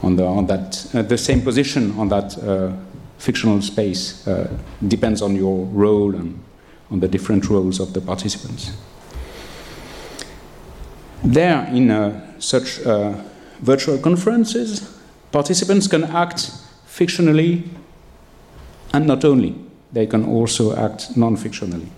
on 0.05 0.15
the 0.15 0.23
on 0.23 0.45
that 0.45 0.85
uh, 0.93 1.01
the 1.01 1.17
same 1.17 1.41
position 1.41 1.91
on 1.97 2.07
that 2.09 2.37
uh, 2.37 2.71
fictional 3.17 3.61
space 3.61 4.25
uh, 4.27 4.47
depends 4.87 5.21
on 5.21 5.35
your 5.35 5.65
role 5.65 6.15
and 6.15 6.39
on 6.91 6.99
the 6.99 7.07
different 7.07 7.49
roles 7.49 7.79
of 7.79 7.93
the 7.93 8.01
participants. 8.01 8.71
There, 11.23 11.65
in 11.73 11.89
uh, 11.89 12.39
such 12.39 12.79
uh, 12.81 13.13
virtual 13.61 13.97
conferences, 13.97 14.95
participants 15.31 15.87
can 15.87 16.03
act 16.03 16.51
fictionally 16.87 17.67
and 18.93 19.07
not 19.07 19.25
only, 19.25 19.55
they 19.91 20.05
can 20.05 20.25
also 20.25 20.75
act 20.75 21.17
non 21.17 21.35
fictionally. 21.35 21.89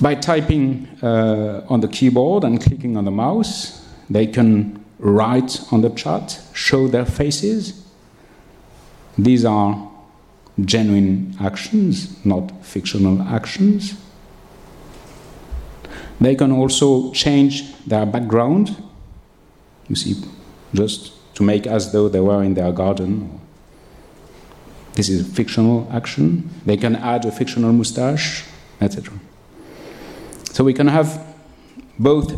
By 0.00 0.14
typing 0.14 0.88
on 1.02 1.80
the 1.80 1.88
keyboard 1.88 2.44
and 2.44 2.62
clicking 2.62 2.96
on 2.96 3.04
the 3.04 3.10
mouse, 3.10 3.86
they 4.10 4.26
can 4.26 4.83
write 4.98 5.60
on 5.72 5.80
the 5.80 5.90
chat, 5.90 6.40
show 6.52 6.88
their 6.88 7.04
faces. 7.04 7.84
These 9.18 9.44
are 9.44 9.90
genuine 10.60 11.36
actions, 11.40 12.24
not 12.24 12.64
fictional 12.64 13.22
actions. 13.22 13.94
They 16.20 16.34
can 16.34 16.52
also 16.52 17.12
change 17.12 17.76
their 17.84 18.06
background 18.06 18.76
you 19.88 19.96
see, 19.96 20.16
just 20.72 21.12
to 21.34 21.42
make 21.42 21.66
as 21.66 21.92
though 21.92 22.08
they 22.08 22.20
were 22.20 22.42
in 22.42 22.54
their 22.54 22.72
garden. 22.72 23.40
This 24.94 25.08
is 25.08 25.20
a 25.20 25.24
fictional 25.24 25.88
action. 25.92 26.48
They 26.64 26.76
can 26.76 26.96
add 26.96 27.24
a 27.24 27.32
fictional 27.32 27.72
mustache, 27.72 28.44
etc. 28.80 29.18
So 30.52 30.62
we 30.62 30.72
can 30.72 30.86
have 30.86 31.24
both 31.98 32.32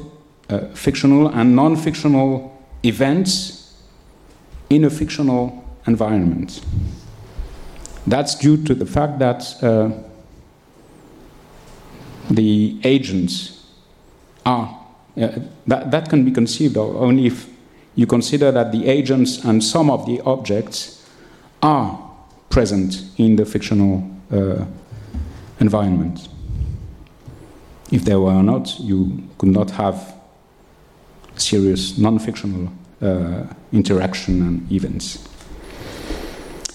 uh, 0.48 0.68
fictional 0.74 1.28
and 1.28 1.54
non 1.54 1.76
fictional 1.76 2.56
events 2.84 3.74
in 4.70 4.84
a 4.84 4.90
fictional 4.90 5.64
environment. 5.86 6.60
That's 8.06 8.34
due 8.34 8.62
to 8.64 8.74
the 8.74 8.86
fact 8.86 9.18
that 9.18 9.62
uh, 9.62 9.90
the 12.30 12.78
agents 12.84 13.64
are 14.44 14.86
uh, 15.16 15.38
that, 15.66 15.90
that 15.90 16.08
can 16.08 16.24
be 16.24 16.30
conceived 16.30 16.76
only 16.76 17.26
if 17.26 17.48
you 17.94 18.06
consider 18.06 18.52
that 18.52 18.70
the 18.70 18.86
agents 18.86 19.42
and 19.44 19.64
some 19.64 19.90
of 19.90 20.04
the 20.04 20.20
objects 20.20 21.08
are 21.62 21.98
present 22.50 23.02
in 23.16 23.36
the 23.36 23.46
fictional 23.46 24.08
uh, 24.30 24.64
environment. 25.58 26.28
If 27.90 28.04
they 28.04 28.16
were 28.16 28.42
not, 28.42 28.78
you 28.78 29.22
could 29.38 29.48
not 29.48 29.70
have 29.70 30.15
serious 31.40 31.98
non 31.98 32.18
fictional 32.18 32.72
uh, 33.02 33.44
interaction 33.72 34.42
and 34.42 34.72
events. 34.72 35.26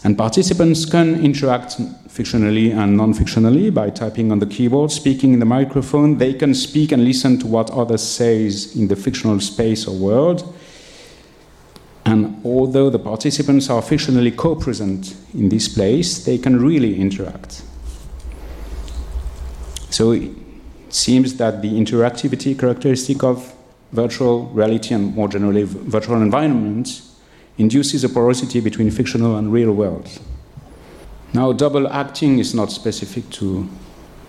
And 0.03 0.17
participants 0.17 0.85
can 0.85 1.23
interact 1.23 1.79
fictionally 2.07 2.75
and 2.75 2.97
non 2.97 3.13
fictionally 3.13 3.73
by 3.73 3.89
typing 3.89 4.31
on 4.31 4.39
the 4.39 4.47
keyboard, 4.47 4.91
speaking 4.91 5.33
in 5.33 5.39
the 5.39 5.45
microphone. 5.45 6.17
They 6.17 6.33
can 6.33 6.53
speak 6.53 6.91
and 6.91 7.03
listen 7.03 7.37
to 7.39 7.47
what 7.47 7.69
others 7.71 8.01
say 8.01 8.49
in 8.75 8.87
the 8.87 8.95
fictional 8.95 9.39
space 9.39 9.87
or 9.87 9.95
world. 9.95 10.55
And 12.05 12.41
although 12.43 12.89
the 12.89 12.99
participants 12.99 13.69
are 13.69 13.81
fictionally 13.81 14.35
co 14.35 14.55
present 14.55 15.15
in 15.35 15.49
this 15.49 15.67
place, 15.67 16.25
they 16.25 16.39
can 16.39 16.59
really 16.59 16.99
interact. 16.99 17.61
So 19.91 20.11
it 20.11 20.31
seems 20.89 21.35
that 21.35 21.61
the 21.61 21.69
interactivity 21.69 22.57
characteristic 22.57 23.23
of 23.23 23.53
virtual 23.91 24.45
reality 24.47 24.93
and 24.93 25.15
more 25.15 25.27
generally 25.27 25.63
virtual 25.63 26.21
environments 26.21 27.15
induces 27.57 28.03
a 28.03 28.09
porosity 28.09 28.59
between 28.59 28.89
fictional 28.89 29.35
and 29.35 29.51
real 29.51 29.71
worlds. 29.71 30.19
Now, 31.33 31.53
double 31.53 31.87
acting 31.87 32.39
is 32.39 32.53
not 32.53 32.71
specific 32.71 33.29
to 33.31 33.69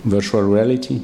virtual 0.05 0.43
reality. 0.43 1.03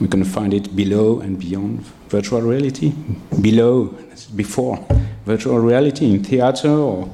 We 0.00 0.08
can 0.08 0.24
find 0.24 0.54
it 0.54 0.74
below 0.74 1.20
and 1.20 1.38
beyond 1.38 1.80
virtual 2.08 2.40
reality. 2.40 2.94
Below, 3.40 3.94
before 4.34 4.86
virtual 5.26 5.58
reality 5.58 6.10
in 6.10 6.24
theater 6.24 6.70
or 6.70 7.10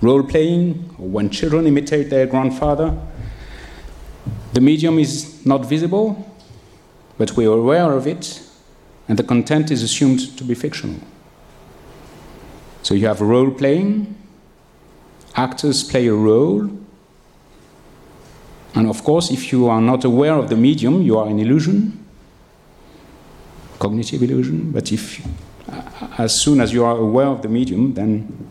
role 0.00 0.22
playing, 0.22 0.94
or 0.98 1.08
when 1.08 1.30
children 1.30 1.66
imitate 1.66 2.10
their 2.10 2.26
grandfather. 2.26 2.96
The 4.52 4.60
medium 4.60 4.98
is 4.98 5.44
not 5.44 5.66
visible, 5.66 6.32
but 7.16 7.36
we 7.36 7.46
are 7.46 7.58
aware 7.58 7.92
of 7.92 8.06
it, 8.06 8.40
and 9.08 9.18
the 9.18 9.22
content 9.22 9.70
is 9.70 9.82
assumed 9.82 10.36
to 10.36 10.44
be 10.44 10.54
fictional. 10.54 11.00
So 12.82 12.94
you 12.94 13.06
have 13.06 13.20
role 13.20 13.50
playing, 13.50 14.14
actors 15.34 15.82
play 15.82 16.06
a 16.06 16.14
role, 16.14 16.70
and 18.74 18.88
of 18.88 19.02
course, 19.02 19.30
if 19.30 19.50
you 19.50 19.68
are 19.68 19.80
not 19.80 20.04
aware 20.04 20.34
of 20.34 20.48
the 20.50 20.56
medium, 20.56 21.02
you 21.02 21.18
are 21.18 21.28
in 21.28 21.38
illusion, 21.38 22.04
cognitive 23.78 24.22
illusion. 24.22 24.70
But 24.70 24.92
if, 24.92 25.26
as 26.18 26.40
soon 26.40 26.60
as 26.60 26.72
you 26.72 26.84
are 26.84 26.96
aware 26.96 27.26
of 27.26 27.42
the 27.42 27.48
medium, 27.48 27.94
then 27.94 28.48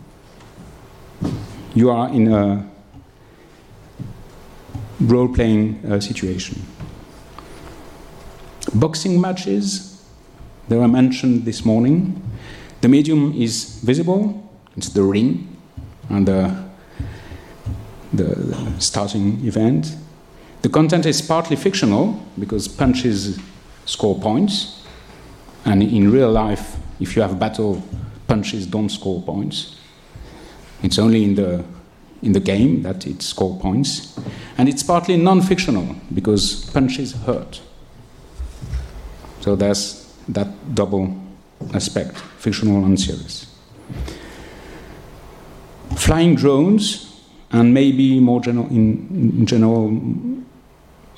you 1.74 1.90
are 1.90 2.08
in 2.10 2.32
a 2.32 2.68
role 5.00 5.28
playing 5.28 5.80
uh, 5.86 6.00
situation. 6.00 6.60
Boxing 8.74 9.20
matches, 9.20 9.87
they 10.68 10.76
were 10.76 10.88
mentioned 10.88 11.44
this 11.44 11.64
morning. 11.64 12.22
The 12.80 12.88
medium 12.88 13.34
is 13.34 13.80
visible, 13.82 14.48
it's 14.76 14.90
the 14.90 15.02
ring 15.02 15.56
and 16.08 16.26
the, 16.26 16.64
the, 18.12 18.80
starting 18.80 19.44
event. 19.46 19.96
The 20.62 20.68
content 20.68 21.06
is 21.06 21.20
partly 21.20 21.56
fictional 21.56 22.20
because 22.38 22.68
punches 22.68 23.38
score 23.84 24.18
points, 24.20 24.84
and 25.64 25.82
in 25.82 26.10
real 26.12 26.30
life, 26.30 26.76
if 27.00 27.16
you 27.16 27.22
have 27.22 27.38
battle, 27.38 27.82
punches 28.26 28.66
don't 28.66 28.88
score 28.88 29.22
points. 29.22 29.76
It's 30.82 30.98
only 30.98 31.24
in 31.24 31.34
the 31.34 31.64
in 32.22 32.32
the 32.32 32.40
game 32.40 32.82
that 32.82 33.06
it 33.06 33.22
scores 33.22 33.60
points, 33.62 34.18
and 34.56 34.68
it's 34.68 34.82
partly 34.82 35.16
non-fictional 35.16 35.94
because 36.12 36.64
punches 36.72 37.12
hurt. 37.12 37.60
So 39.40 39.54
there's 39.54 40.07
that 40.28 40.74
double 40.74 41.16
aspect, 41.74 42.16
fictional 42.38 42.84
and 42.84 42.98
serious. 42.98 43.46
Flying 45.96 46.34
drones, 46.34 47.08
and 47.50 47.72
maybe 47.72 48.20
more 48.20 48.40
general, 48.40 48.66
in, 48.68 49.46
general, 49.46 49.88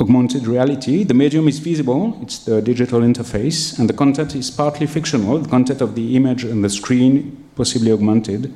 augmented 0.00 0.46
reality, 0.46 1.04
the 1.04 1.12
medium 1.12 1.48
is 1.48 1.58
visible, 1.58 2.18
it's 2.22 2.44
the 2.44 2.62
digital 2.62 3.00
interface, 3.00 3.78
and 3.78 3.88
the 3.88 3.92
content 3.92 4.34
is 4.34 4.50
partly 4.50 4.86
fictional, 4.86 5.38
the 5.38 5.48
content 5.48 5.80
of 5.80 5.94
the 5.94 6.16
image 6.16 6.44
and 6.44 6.64
the 6.64 6.70
screen, 6.70 7.44
possibly 7.56 7.92
augmented, 7.92 8.54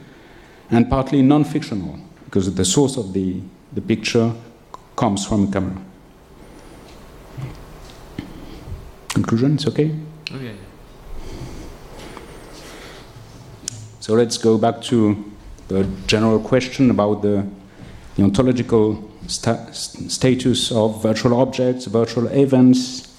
and 0.70 0.88
partly 0.88 1.20
non 1.20 1.44
fictional, 1.44 1.98
because 2.24 2.54
the 2.54 2.64
source 2.64 2.96
of 2.96 3.12
the, 3.12 3.40
the 3.72 3.82
picture 3.82 4.32
comes 4.96 5.26
from 5.26 5.48
a 5.48 5.52
camera. 5.52 5.76
Conclusion, 9.08 9.54
it's 9.54 9.66
okay? 9.66 9.94
So 14.00 14.14
let's 14.14 14.36
go 14.36 14.58
back 14.58 14.82
to 14.82 15.32
the 15.68 15.84
general 16.06 16.40
question 16.40 16.90
about 16.90 17.22
the, 17.22 17.46
the 18.16 18.24
ontological 18.24 19.10
sta- 19.28 19.70
status 19.72 20.72
of 20.72 21.02
virtual 21.02 21.40
objects, 21.40 21.86
virtual 21.86 22.26
events, 22.28 23.16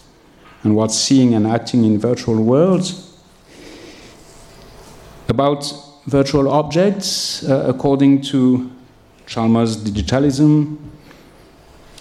and 0.63 0.76
what's 0.76 0.95
seeing 0.97 1.34
and 1.34 1.47
acting 1.47 1.86
in 1.86 1.97
virtual 1.97 2.43
worlds. 2.43 3.18
About 5.30 5.74
virtual 6.05 6.49
objects, 6.49 7.43
uh, 7.47 7.66
according 7.68 8.22
to 8.24 8.70
Chalmers 9.26 9.78
digitalism, 9.78 10.78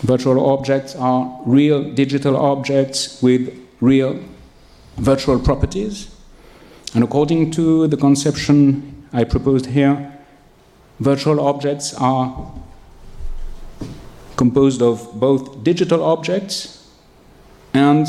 virtual 0.03 0.45
objects 0.45 0.95
are 0.97 1.41
real 1.47 1.91
digital 1.95 2.37
objects 2.37 3.23
with 3.23 3.57
real 3.81 4.21
virtual 4.97 5.38
properties. 5.38 6.14
And 6.95 7.03
according 7.03 7.51
to 7.53 7.86
the 7.88 7.97
conception 7.97 9.07
I 9.12 9.24
proposed 9.24 9.66
here, 9.66 10.12
virtual 11.01 11.40
objects 11.40 11.95
are 11.95 12.53
composed 14.36 14.82
of 14.82 15.18
both 15.18 15.62
digital 15.62 16.03
objects 16.03 16.88
and 17.72 18.07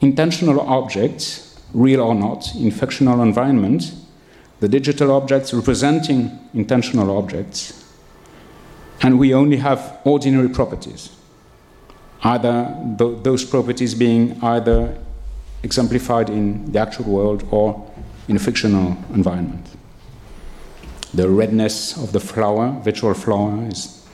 intentional 0.00 0.60
objects, 0.60 1.60
real 1.72 2.00
or 2.00 2.14
not, 2.14 2.54
in 2.54 2.70
fictional 2.70 3.22
environment, 3.22 3.92
the 4.60 4.68
digital 4.68 5.12
objects 5.12 5.54
representing 5.54 6.38
intentional 6.54 7.16
objects, 7.16 7.84
and 9.02 9.18
we 9.18 9.32
only 9.32 9.56
have 9.56 9.98
ordinary 10.04 10.48
properties, 10.48 11.10
either 12.22 12.76
th- 12.98 13.22
those 13.22 13.44
properties 13.44 13.94
being 13.94 14.38
either 14.42 14.98
exemplified 15.62 16.30
in 16.30 16.70
the 16.72 16.78
actual 16.78 17.06
world 17.06 17.46
or 17.50 17.90
in 18.28 18.36
a 18.36 18.38
fictional 18.38 18.96
environment. 19.14 19.66
The 21.14 21.28
redness 21.28 21.96
of 21.96 22.12
the 22.12 22.20
flower, 22.20 22.78
virtual 22.82 23.14
flower, 23.14 23.66
is 23.68 24.06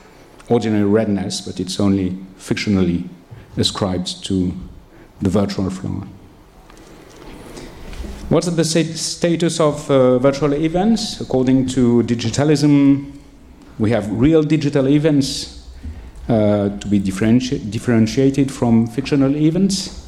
ordinary 0.49 0.85
redness, 0.85 1.41
but 1.41 1.59
it's 1.59 1.79
only 1.79 2.11
fictionally 2.37 3.07
ascribed 3.57 4.23
to 4.25 4.53
the 5.21 5.29
virtual 5.29 5.69
flower. 5.69 6.07
What's 8.29 8.47
the 8.47 8.63
status 8.63 9.59
of 9.59 9.89
uh, 9.91 10.17
virtual 10.19 10.53
events? 10.53 11.21
According 11.21 11.67
to 11.67 12.01
digitalism, 12.03 13.11
we 13.77 13.91
have 13.91 14.09
real 14.11 14.41
digital 14.41 14.87
events 14.87 15.67
uh, 16.27 16.69
to 16.79 16.87
be 16.87 16.99
differenti- 16.99 17.69
differentiated 17.69 18.51
from 18.51 18.87
fictional 18.87 19.35
events. 19.35 20.04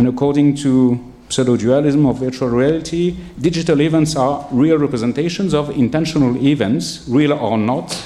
And 0.00 0.08
according 0.08 0.54
to 0.62 0.98
pseudo 1.28 1.58
dualism 1.58 2.06
of 2.06 2.20
virtual 2.20 2.48
reality, 2.48 3.18
digital 3.38 3.82
events 3.82 4.16
are 4.16 4.48
real 4.50 4.78
representations 4.78 5.52
of 5.52 5.68
intentional 5.76 6.42
events, 6.42 7.04
real 7.06 7.34
or 7.34 7.58
not, 7.58 8.02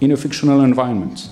in 0.00 0.10
a 0.10 0.16
fictional 0.16 0.62
environment. 0.64 1.28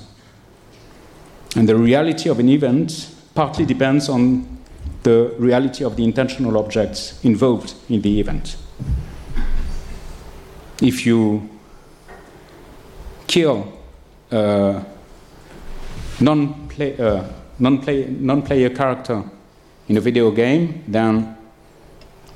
And 1.57 1.67
the 1.67 1.77
reality 1.77 2.29
of 2.29 2.39
an 2.39 2.51
event 2.51 3.09
partly 3.35 3.65
depends 3.65 4.11
on 4.11 4.59
the 5.03 5.35
reality 5.39 5.83
of 5.83 5.97
the 5.97 6.05
intentional 6.05 6.59
objects 6.59 7.19
involved 7.25 7.73
in 7.89 8.03
the 8.03 8.21
event. 8.21 8.59
If 10.83 11.07
you 11.07 11.49
kill 13.27 13.67
a 14.31 14.85
non-play, 16.21 16.99
uh, 16.99 17.25
non-play, 17.59 18.09
non-player 18.11 18.69
character 18.69 19.25
in 19.89 19.97
a 19.97 20.01
video 20.01 20.31
game, 20.31 20.85
then 20.89 21.37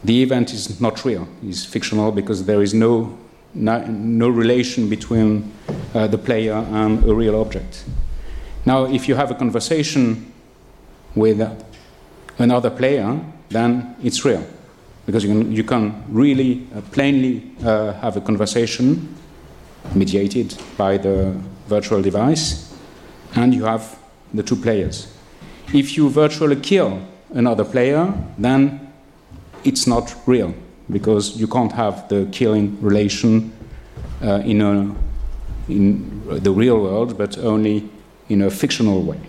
the 0.05 0.23
event 0.23 0.53
is 0.53 0.81
not 0.81 1.05
real. 1.05 1.27
It's 1.43 1.65
fictional 1.65 2.13
because 2.13 2.45
there 2.45 2.63
is 2.63 2.75
no, 2.75 3.17
no, 3.55 3.85
no 3.87 4.29
relation 4.29 4.89
between 4.89 5.53
uh, 5.95 6.07
the 6.07 6.19
player 6.19 6.55
and 6.55 7.05
a 7.05 7.15
real 7.15 7.41
object. 7.41 7.85
Now, 8.65 8.85
if 8.85 9.09
you 9.09 9.15
have 9.15 9.31
a 9.31 9.35
conversation 9.35 10.33
with 11.15 11.41
another 12.39 12.71
player, 12.71 13.21
then 13.49 13.97
it's 14.03 14.25
real. 14.25 14.45
Because 15.07 15.25
you 15.25 15.31
can, 15.31 15.53
you 15.53 15.65
can 15.65 16.05
really 16.09 16.67
uh, 16.75 16.81
plainly 16.91 17.51
uh, 17.65 17.93
have 17.95 18.17
a 18.17 18.21
conversation 18.21 19.15
mediated 19.95 20.57
by 20.77 20.97
the 20.97 21.33
virtual 21.69 22.03
device, 22.03 22.75
and 23.37 23.55
you 23.55 23.65
have 23.65 23.99
the 24.35 24.43
two 24.43 24.57
players. 24.57 25.13
If 25.73 25.97
you 25.97 26.09
virtually 26.11 26.57
kill 26.57 27.01
another 27.35 27.64
player, 27.64 28.12
then 28.39 28.93
it's 29.64 29.87
not 29.87 30.14
real, 30.27 30.55
because 30.91 31.37
you 31.37 31.47
can't 31.47 31.72
have 31.72 32.09
the 32.09 32.29
killing 32.33 32.81
relation 32.81 33.53
uh, 34.22 34.43
in, 34.45 34.61
a, 34.61 34.95
in 35.68 36.43
the 36.43 36.51
real 36.51 36.81
world, 36.81 37.18
but 37.18 37.39
only 37.39 37.89
in 38.29 38.43
a 38.43 38.51
fictional 38.51 39.03
way. 39.03 39.20